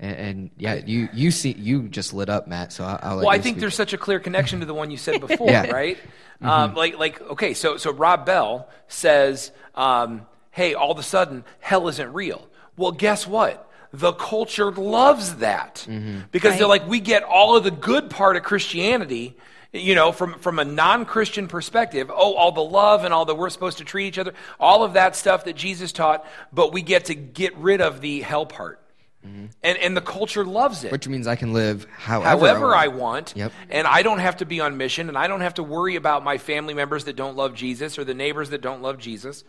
[0.00, 2.72] And, and, yeah, you you see you just lit up, Matt.
[2.72, 4.96] So I'll, I'll well, I think there's such a clear connection to the one you
[4.96, 5.70] said before, yeah.
[5.70, 5.98] right?
[5.98, 6.48] Mm-hmm.
[6.48, 11.44] Um, like like okay, so so Rob Bell says, um, hey, all of a sudden
[11.60, 12.48] hell isn't real.
[12.78, 13.70] Well, guess what?
[13.92, 16.20] The culture loves that mm-hmm.
[16.32, 16.58] because right.
[16.60, 19.36] they're like, we get all of the good part of Christianity,
[19.72, 22.10] you know, from, from a non Christian perspective.
[22.10, 24.94] Oh, all the love and all the we're supposed to treat each other, all of
[24.94, 28.80] that stuff that Jesus taught, but we get to get rid of the hell part.
[29.26, 29.46] Mm-hmm.
[29.62, 30.92] And, and the culture loves it.
[30.92, 32.94] Which means I can live however, however I want.
[32.94, 33.34] I want.
[33.36, 33.52] Yep.
[33.70, 36.22] And I don't have to be on mission, and I don't have to worry about
[36.22, 39.44] my family members that don't love Jesus or the neighbors that don't love Jesus.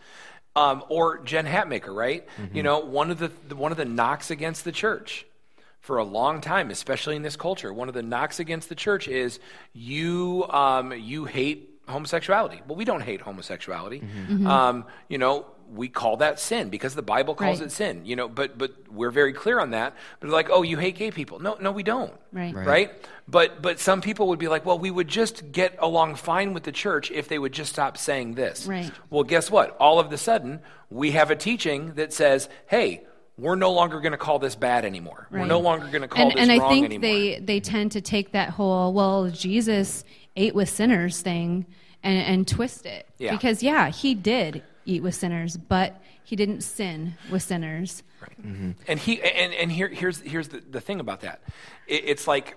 [0.56, 2.26] Um, or Jen Hatmaker, right?
[2.36, 2.56] Mm-hmm.
[2.56, 5.24] You know, one of the one of the knocks against the church
[5.80, 9.08] for a long time, especially in this culture, one of the knocks against the church
[9.08, 9.40] is
[9.72, 12.60] you um, you hate homosexuality.
[12.66, 14.00] Well, we don't hate homosexuality.
[14.00, 14.34] Mm-hmm.
[14.34, 14.46] mm-hmm.
[14.46, 17.66] Um, you know, we call that sin because the Bible calls Right.
[17.66, 18.04] it sin.
[18.04, 19.94] You know, but but we're very clear on that.
[20.20, 21.38] But like, oh, you hate gay people?
[21.40, 22.12] No, no, we don't.
[22.32, 22.54] Right.
[22.54, 22.66] Right.
[22.66, 22.92] Right.
[23.26, 26.64] But but some people would be like, well, we would just get along fine with
[26.64, 28.66] the church if they would just stop saying this.
[28.66, 28.90] Right.
[29.10, 29.76] Well, guess what?
[29.78, 30.60] All of a sudden,
[30.90, 33.04] we have a teaching that says, hey.
[33.38, 35.28] We're no longer going to call this bad anymore.
[35.30, 37.00] We're no longer going to call and, this and I think anymore.
[37.02, 40.04] they they tend to take that whole well Jesus
[40.36, 41.66] ate with sinners thing
[42.02, 43.32] and, and twist it Yeah.
[43.32, 48.46] because yeah he did eat with sinners but he didn't sin with sinners Right.
[48.46, 48.70] Mm-hmm.
[48.88, 51.40] And he and, and here here's here's the, the thing about that.
[51.86, 52.56] It, it's like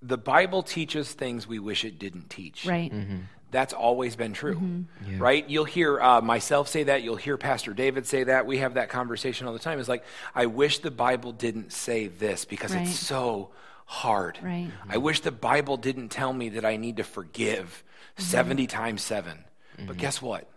[0.00, 2.66] the Bible teaches things we wish it didn't teach.
[2.66, 3.16] right mm-hmm.
[3.50, 5.18] That's always been true, mm-hmm.
[5.18, 5.48] right?
[5.48, 7.02] You'll hear uh, myself say that.
[7.02, 8.46] You'll hear Pastor David say that.
[8.46, 9.78] We have that conversation all the time.
[9.80, 12.86] It's like I wish the Bible didn't say this because Right.
[12.86, 13.50] it's so
[13.86, 14.38] hard.
[14.42, 14.70] Right.
[14.88, 17.82] I wish the Bible didn't tell me that I need to forgive
[18.16, 18.22] mm-hmm.
[18.22, 19.44] seventy times 7
[19.76, 19.92] But mm-hmm.
[19.94, 20.48] guess what?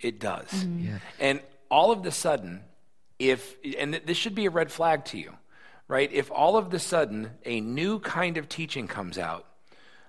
[0.00, 0.64] It does.
[0.64, 0.98] Yeah.
[1.20, 2.62] And all of the sudden,
[3.18, 5.32] if, and th- this should be a red flag to you,
[5.88, 6.12] right?
[6.12, 9.46] If all of the sudden a new kind of teaching comes out,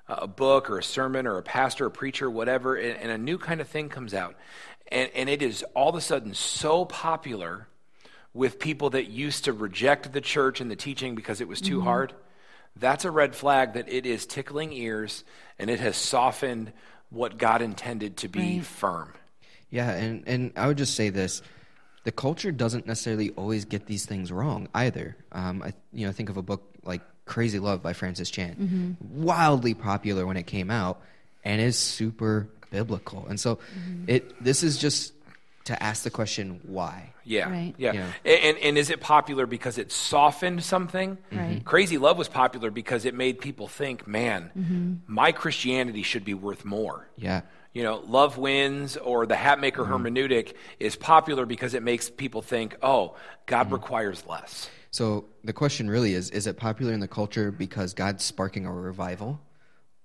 [0.07, 3.37] a book or a sermon or a pastor or preacher, whatever, and, and a new
[3.37, 4.35] kind of thing comes out,
[4.91, 7.67] and, and it is all of a sudden so popular
[8.33, 11.81] with people that used to reject the church and the teaching because it was too
[11.81, 12.13] hard,
[12.75, 15.23] that's a red flag that it is tickling ears
[15.59, 16.73] and it has softened
[17.11, 18.65] what God intended to be Right.
[18.65, 19.13] firm.
[19.69, 21.41] Yeah, and, and I would just say this:
[22.03, 25.15] the culture doesn't necessarily always get these things wrong either.
[25.31, 29.23] Um, I you know think of a book like Crazy Love by Francis Chan, mm-hmm.
[29.23, 31.01] wildly popular when it came out,
[31.43, 33.25] and is super biblical.
[33.29, 34.05] And so, mm-hmm.
[34.07, 35.13] it this is just
[35.65, 37.13] to ask the question why.
[37.23, 37.73] Yeah, Right.
[37.77, 37.93] yeah.
[37.93, 38.07] Yeah.
[38.25, 41.15] A- And, and is it popular because it softened something?
[41.31, 41.37] Mm-hmm.
[41.39, 41.63] Right.
[41.63, 44.93] Crazy Love was popular because it made people think, man, Mm-hmm.
[45.07, 47.07] my Christianity should be worth more.
[47.15, 52.41] Yeah, You know, Love Wins or the Hatmaker hermeneutic is popular because it makes people
[52.41, 54.69] think, oh, God requires less.
[54.93, 58.71] So the question really is: Is it popular in the culture because God's sparking a
[58.71, 59.41] revival,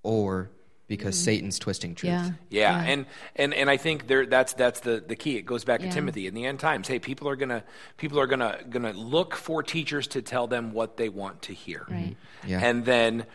[0.02, 0.50] or
[0.86, 1.24] because mm-hmm.
[1.24, 2.10] Satan's twisting truth?
[2.10, 3.04] yeah Yeah, and
[3.36, 5.36] and and I think there that's that's the the key.
[5.36, 6.88] It goes back to Timothy in the end times.
[6.88, 7.64] Hey, people are gonna
[7.98, 11.84] people are gonna gonna look for teachers to tell them what they want to hear.
[11.86, 12.16] Right.
[12.42, 12.48] Mm-hmm.
[12.48, 12.60] Yeah.
[12.64, 13.26] And then,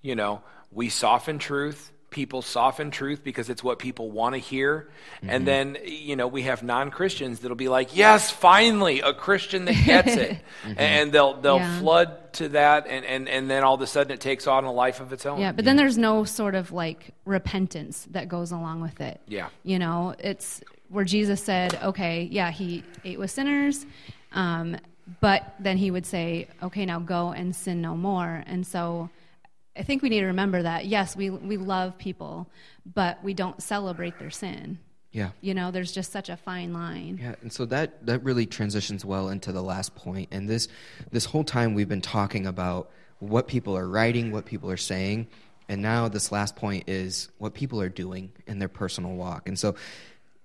[0.00, 1.92] you know, we soften truth.
[2.12, 4.88] People soften truth because it's what people want to hear.
[5.16, 5.30] Mm-hmm.
[5.30, 9.64] And then, you know, we have non Christians that'll be like, yes, finally, a Christian
[9.64, 10.38] that gets it.
[10.62, 10.78] Mm-hmm.
[10.78, 11.78] And they'll they'll Yeah.
[11.80, 14.70] flood to that and, and, and then all of a sudden it takes on a
[14.72, 15.40] life of its own.
[15.40, 19.20] Yeah, but then there's no sort of like repentance that goes along with it.
[19.26, 19.48] Yeah.
[19.64, 23.84] You know, it's where Jesus said, okay, yeah, he ate with sinners,
[24.32, 24.76] um,
[25.20, 28.44] but then he would say, okay, now go and sin no more.
[28.46, 29.10] And so
[29.76, 32.50] I think we need to remember that, yes, we, we love people,
[32.84, 34.78] but we don't celebrate their sin.
[35.12, 35.30] Yeah.
[35.40, 37.18] You know, there's just such a fine line.
[37.22, 40.28] Yeah, and so that that really transitions well into the last point.
[40.32, 40.68] And this
[41.10, 45.26] this whole time we've been talking about what people are writing, what people are saying,
[45.68, 49.48] and now this last point is what people are doing in their personal walk.
[49.48, 49.74] And so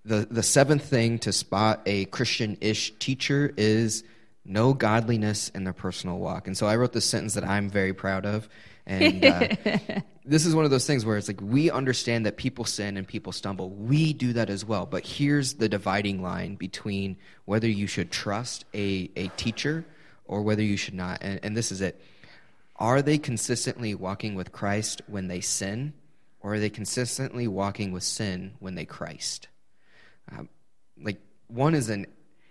[0.04, 4.04] the the seventh thing to spot a Christian-ish teacher is
[4.44, 6.46] no godliness in their personal walk.
[6.48, 8.50] And so I wrote this sentence that I'm very proud of.
[8.88, 9.48] And uh,
[10.26, 13.08] this is one of those things where it's like we understand that people sin and
[13.08, 13.70] people stumble.
[13.70, 14.86] We do that as well.
[14.86, 19.86] But here's the dividing line between whether you should trust a, a teacher
[20.26, 21.20] or whether you should not.
[21.22, 22.02] And, and this is it.
[22.78, 25.94] Are they consistently walking with Christ when they sin,
[26.40, 29.48] or are they consistently walking with sin when they Christ?
[30.32, 30.48] Um,
[31.02, 32.08] like one is an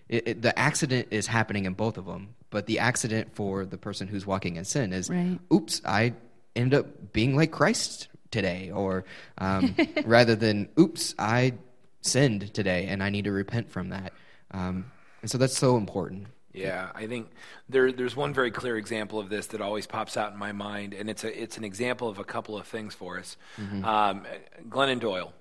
[0.09, 3.77] it, it, the accident is happening in both of them, but the accident for the
[3.77, 5.39] person who's walking in sin is, Right.
[5.53, 6.15] oops, I
[6.57, 9.05] ended up being like Christ today, or
[9.39, 11.55] um, rather than, oops, I
[12.01, 14.13] sinned today and I need to repent from that.
[14.51, 14.91] Um,
[15.23, 16.29] and so that's so important.
[16.53, 17.29] Yeah, I think
[17.69, 20.95] there, there's one very clear example of this that always pops out in my mind,
[20.95, 23.37] and it's a, it's an example of a couple of things for us.
[23.85, 24.25] Um,
[24.71, 25.35] Glennon Doyle,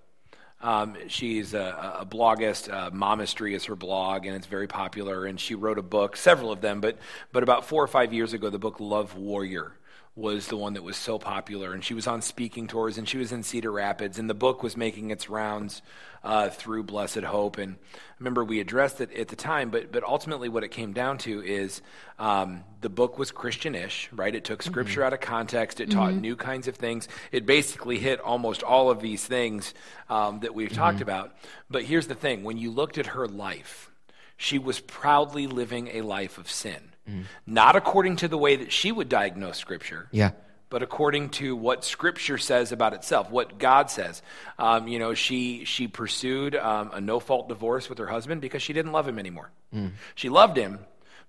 [0.62, 2.73] um, she's a, a bloggist.
[2.73, 5.26] Uh, Momastery is her blog, and it's very popular.
[5.26, 6.97] And she wrote a book, several of them, but
[7.32, 9.72] but about four or five years ago, the book Love Warrior
[10.16, 11.74] was the one that was so popular.
[11.74, 14.63] And she was on speaking tours, and she was in Cedar Rapids, and the book
[14.63, 15.82] was making its rounds
[16.24, 17.57] uh, through Blessed Hope.
[17.57, 20.93] And I remember we addressed it at the time, but but ultimately, what it came
[20.93, 21.82] down to is
[22.18, 24.34] um, the book was Christianish, right?
[24.34, 25.82] It took scripture out of context.
[25.82, 27.07] It taught new kinds of things.
[27.32, 29.74] It basically hit almost all of these things
[30.09, 31.36] um, that we've talked about.
[31.70, 33.91] But here's the thing: when you looked at her life,
[34.38, 36.94] she was proudly living a life of sin,
[37.45, 40.32] not according to the way that she would diagnose scripture, Yeah.
[40.70, 44.22] but according to what Scripture says about itself, what God says.
[44.58, 48.62] Um, you know, she she pursued um, a no fault divorce with her husband because
[48.62, 49.51] she didn't love him anymore.
[49.74, 49.91] Mm.
[50.16, 50.80] She loved him,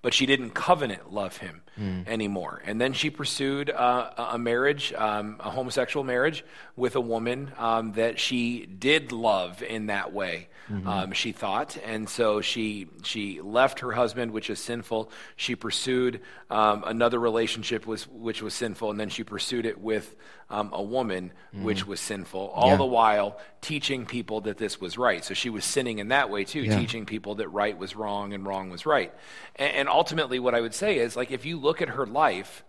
[0.07, 2.07] but she didn't covenant love him mm.
[2.07, 2.63] anymore.
[2.65, 6.45] And then she pursued uh, a marriage, um, a homosexual marriage,
[6.77, 10.47] with a woman um, that she did love in that way.
[10.71, 10.89] Mm-hmm.
[10.89, 15.11] Um, she thought, and so she she left her husband, which is sinful.
[15.35, 20.15] She pursued um, another relationship, was which was sinful, and then she pursued it with
[20.49, 21.63] um, a woman, mm.
[21.63, 22.49] which was sinful.
[22.55, 22.77] All yeah.
[22.77, 25.25] the while teaching people that this was right.
[25.25, 26.79] So she was sinning in that way too, yeah.
[26.79, 29.13] teaching people that right was wrong and wrong was right.
[29.57, 32.65] And, and ultimately, what I would say is, like, if you look at her life,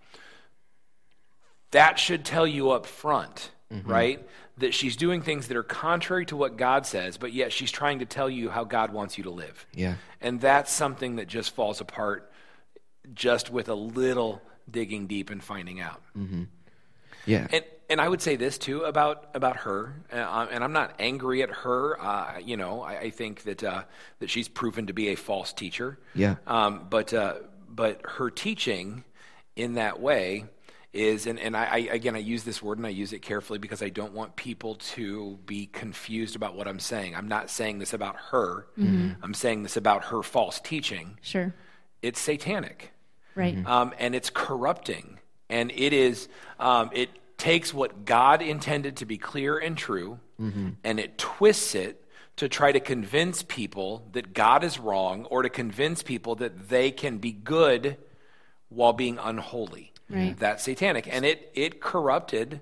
[1.71, 3.89] that should tell you up front, mm-hmm.
[3.89, 4.28] right?
[4.57, 7.99] That she's doing things that are contrary to what God says, but yet she's trying
[7.99, 9.67] to tell you how God wants you to live.
[9.75, 9.95] Yeah.
[10.19, 12.32] And that's something that just falls apart
[13.13, 16.01] just with a little digging deep and finding out.
[16.17, 16.43] Mm-hmm.
[17.28, 17.47] Yeah.
[17.51, 21.41] And and I would say this too about about her, uh, and I'm not angry
[21.41, 22.01] at her.
[22.01, 23.84] Uh, you know, I, I think that uh,
[24.19, 25.99] that she's proven to be a false teacher.
[26.13, 26.36] Yeah.
[26.45, 27.36] Um, but uh,
[27.69, 29.03] but her teaching
[29.55, 30.45] in that way
[30.93, 33.59] is and, and I, I, again I use this word and I use it carefully
[33.59, 37.15] because I don't want people to be confused about what I'm saying.
[37.15, 38.67] I'm not saying this about her.
[38.78, 39.23] Mm-hmm.
[39.23, 41.17] I'm saying this about her false teaching.
[41.21, 41.53] Sure.
[42.01, 42.93] It's satanic.
[43.36, 43.55] Right.
[43.55, 43.67] Mm-hmm.
[43.67, 45.19] Um, and it's corrupting.
[45.49, 46.27] And it is
[46.59, 50.69] um, it takes what God intended to be clear and true mm-hmm.
[50.83, 52.03] and it twists it
[52.37, 56.91] to try to convince people that God is wrong or to convince people that they
[56.91, 57.97] can be good
[58.69, 59.91] while being unholy.
[60.09, 60.37] Right.
[60.37, 61.07] That's satanic.
[61.11, 62.61] And it, it corrupted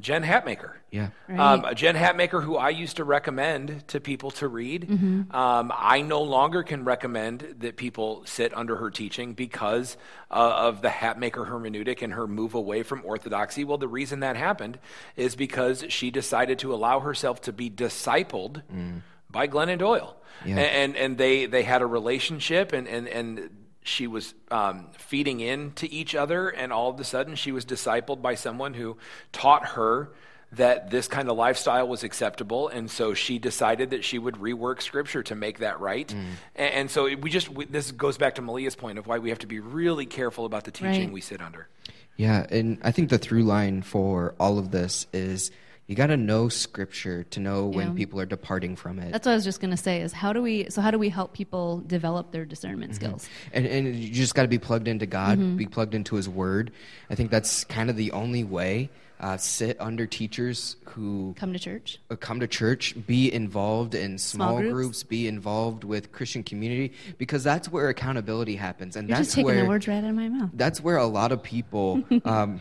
[0.00, 0.72] Jen Hatmaker.
[0.90, 1.10] Yeah.
[1.28, 1.38] Right.
[1.38, 4.88] Um, Jen Hatmaker, who I used to recommend to people to read.
[4.88, 5.34] Mm-hmm.
[5.34, 9.96] Um, I no longer can recommend that people sit under her teaching because
[10.30, 13.64] uh, of the Hatmaker hermeneutic and her move away from orthodoxy.
[13.64, 14.78] Well, the reason that happened
[15.16, 19.02] is because she decided to allow herself to be discipled mm.
[19.30, 20.16] by Glennon Doyle.
[20.44, 20.58] Yeah.
[20.58, 23.50] And, and they, they had a relationship, and, and, and
[23.82, 28.20] she was um, feeding into each other, and all of a sudden she was discipled
[28.22, 28.96] by someone who
[29.32, 30.10] taught her
[30.52, 34.82] that this kind of lifestyle was acceptable, and so she decided that she would rework
[34.82, 36.08] Scripture to make that right.
[36.08, 36.24] Mm.
[36.56, 39.28] And, and, so we just we, this goes back to Malia's point of why we
[39.30, 41.12] have to be really careful about the teaching right.
[41.12, 41.68] we sit under.
[42.16, 45.52] Yeah, and I think the through line for all of this is
[45.90, 47.94] you got to know scripture to know when yeah.
[47.94, 50.32] people are departing from it that's what i was just going to say is how
[50.32, 53.06] do we so how do we help people develop their discernment mm-hmm.
[53.06, 55.56] skills and, and you just got to be plugged into god mm-hmm.
[55.56, 56.70] be plugged into his word
[57.10, 58.88] i think that's kind of the only way
[59.18, 64.16] uh, sit under teachers who come to church uh, come to church be involved in
[64.16, 64.72] small, small groups.
[64.72, 65.02] groups.
[65.02, 69.46] be involved with christian community because that's where accountability happens and You're that's just taking
[69.46, 72.60] where the words right out of my mouth that's where a lot of people um,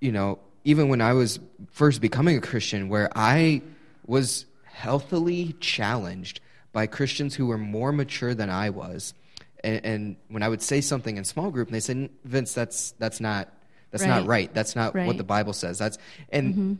[0.00, 1.40] you know even when I was
[1.70, 3.62] first becoming a Christian, where I
[4.06, 6.40] was healthily challenged
[6.72, 9.14] by Christians who were more mature than I was.
[9.62, 12.92] And, and when I would say something in small group, and they said, "Vince, that's
[12.92, 13.52] that's not
[13.90, 14.08] that's right.
[14.08, 14.54] not right.
[14.54, 15.06] That's not right.
[15.06, 15.98] what the Bible says." That's
[16.30, 16.74] and mm-hmm.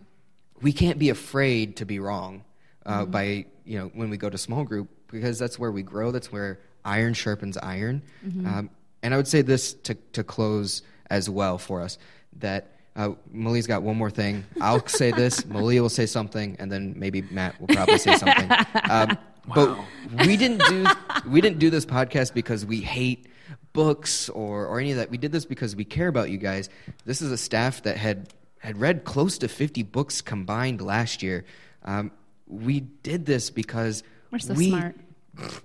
[0.62, 2.44] we can't be afraid to be wrong
[2.86, 3.10] uh, mm-hmm.
[3.10, 6.10] by you know when we go to small group because that's where we grow.
[6.10, 8.02] That's where iron sharpens iron.
[8.26, 8.46] Mm-hmm.
[8.46, 8.70] Um,
[9.02, 11.98] and I would say this to to close as well for us
[12.38, 14.44] that uh, Malia's got one more thing.
[14.60, 15.46] I'll say this.
[15.46, 18.50] Malia will say something, and then maybe Matt will probably say something.
[18.90, 19.16] Um,
[19.46, 19.84] wow.
[20.08, 20.86] But we didn't do
[21.28, 23.26] we didn't do this podcast because we hate
[23.72, 25.10] books or or any of that.
[25.10, 26.68] We did this because we care about you guys.
[27.04, 31.44] This is a staff that had had read close to fifty books combined last year.
[31.84, 32.10] Um,
[32.46, 34.96] we did this because we're so we smart.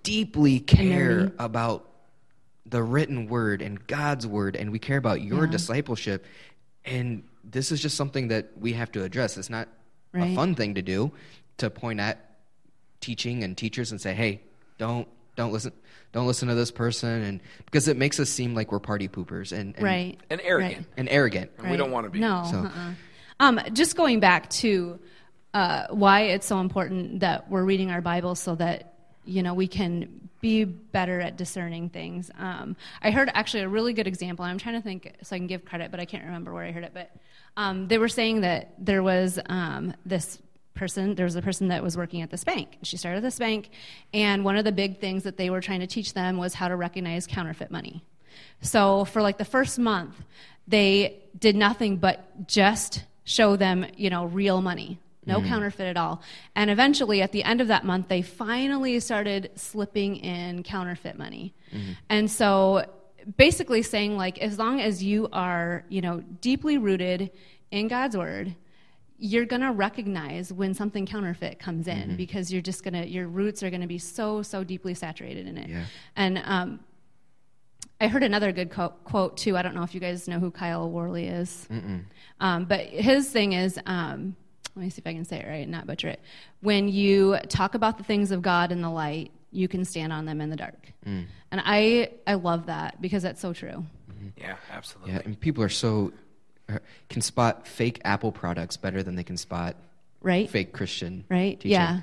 [0.04, 1.90] deeply care about
[2.66, 5.52] the written word and God's word, and we care about your yeah.
[5.52, 6.26] discipleship.
[6.86, 9.38] And this is just something that we have to address.
[9.38, 9.68] It's not
[10.14, 10.32] right.
[10.32, 11.12] a fun thing to do
[11.58, 12.38] to point at
[13.02, 14.42] teaching and teachers and say, "Hey,
[14.78, 15.72] don't don't listen
[16.12, 19.52] don't listen to this person and because it makes us seem like we're party poopers
[19.52, 20.88] and, and right and arrogant right.
[20.98, 22.58] and arrogant and we don't want to be no so.
[22.60, 22.92] uh-uh.
[23.42, 24.98] um, just going back to
[25.54, 28.94] uh, why it's so important that we're reading our bible so that
[29.26, 32.30] you know we can be better at discerning things.
[32.38, 34.46] Um, I heard actually a really good example.
[34.46, 36.72] I'm trying to think so I can give credit, but I can't remember where I
[36.72, 36.92] heard it.
[36.94, 37.10] But
[37.58, 40.38] um, they were saying that there was um, this
[40.76, 42.78] person, there was a person that was working at this bank.
[42.84, 43.72] She started this bank,
[44.14, 46.68] and one of the big things that they were trying to teach them was how
[46.68, 48.04] to recognize counterfeit money.
[48.62, 50.14] So for like the first month,
[50.68, 55.48] they did nothing but just show them, you know, real money no mm.
[55.48, 56.22] counterfeit at all.
[56.56, 61.54] And eventually, at the end of that month, they finally started slipping in counterfeit money.
[61.74, 61.98] Mm.
[62.10, 62.86] And so,
[63.38, 67.32] basically, saying like, as long as you are, you know, deeply rooted
[67.72, 68.56] in God's word,
[69.18, 72.16] you're going to recognize when something counterfeit comes in Mm-hmm.
[72.18, 75.48] because you're just going to your roots are going to be so so deeply saturated
[75.48, 75.70] in it.
[75.70, 75.86] Yeah.
[76.16, 76.80] And um,
[78.02, 79.56] I heard another good quote, quote too.
[79.56, 81.68] I don't know if you guys know who Kyle Worley is,
[82.42, 83.80] um, but his thing is.
[83.86, 84.36] Um,
[84.76, 86.20] let me see if I can say it right and not butcher it.
[86.62, 90.26] When you talk about the things of God in the light, you can stand on
[90.26, 90.92] them in the dark.
[91.06, 91.26] Mm.
[91.52, 93.86] And I, I love that because that's so true.
[94.38, 95.14] Yeah, absolutely.
[95.14, 96.12] Yeah, and people are so
[96.68, 99.76] uh, can spot fake Apple products better than they can spot
[100.22, 100.50] Right?
[100.50, 101.72] fake Christian Right, teaching.
[101.72, 102.00] yeah.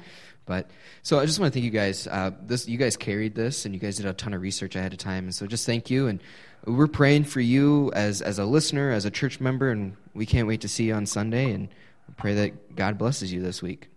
[0.47, 0.71] But
[1.03, 2.07] so I just want to thank you guys.
[2.07, 4.93] Uh, this you guys carried this, and you guys did a ton of research ahead
[4.93, 6.09] of time, and so just thank you.
[6.09, 6.21] And
[6.65, 10.49] we're praying for you as as a listener, as a church member, and we can't
[10.49, 11.53] wait to see you on Sunday.
[11.53, 11.69] And
[12.17, 13.89] pray that God blesses you this week.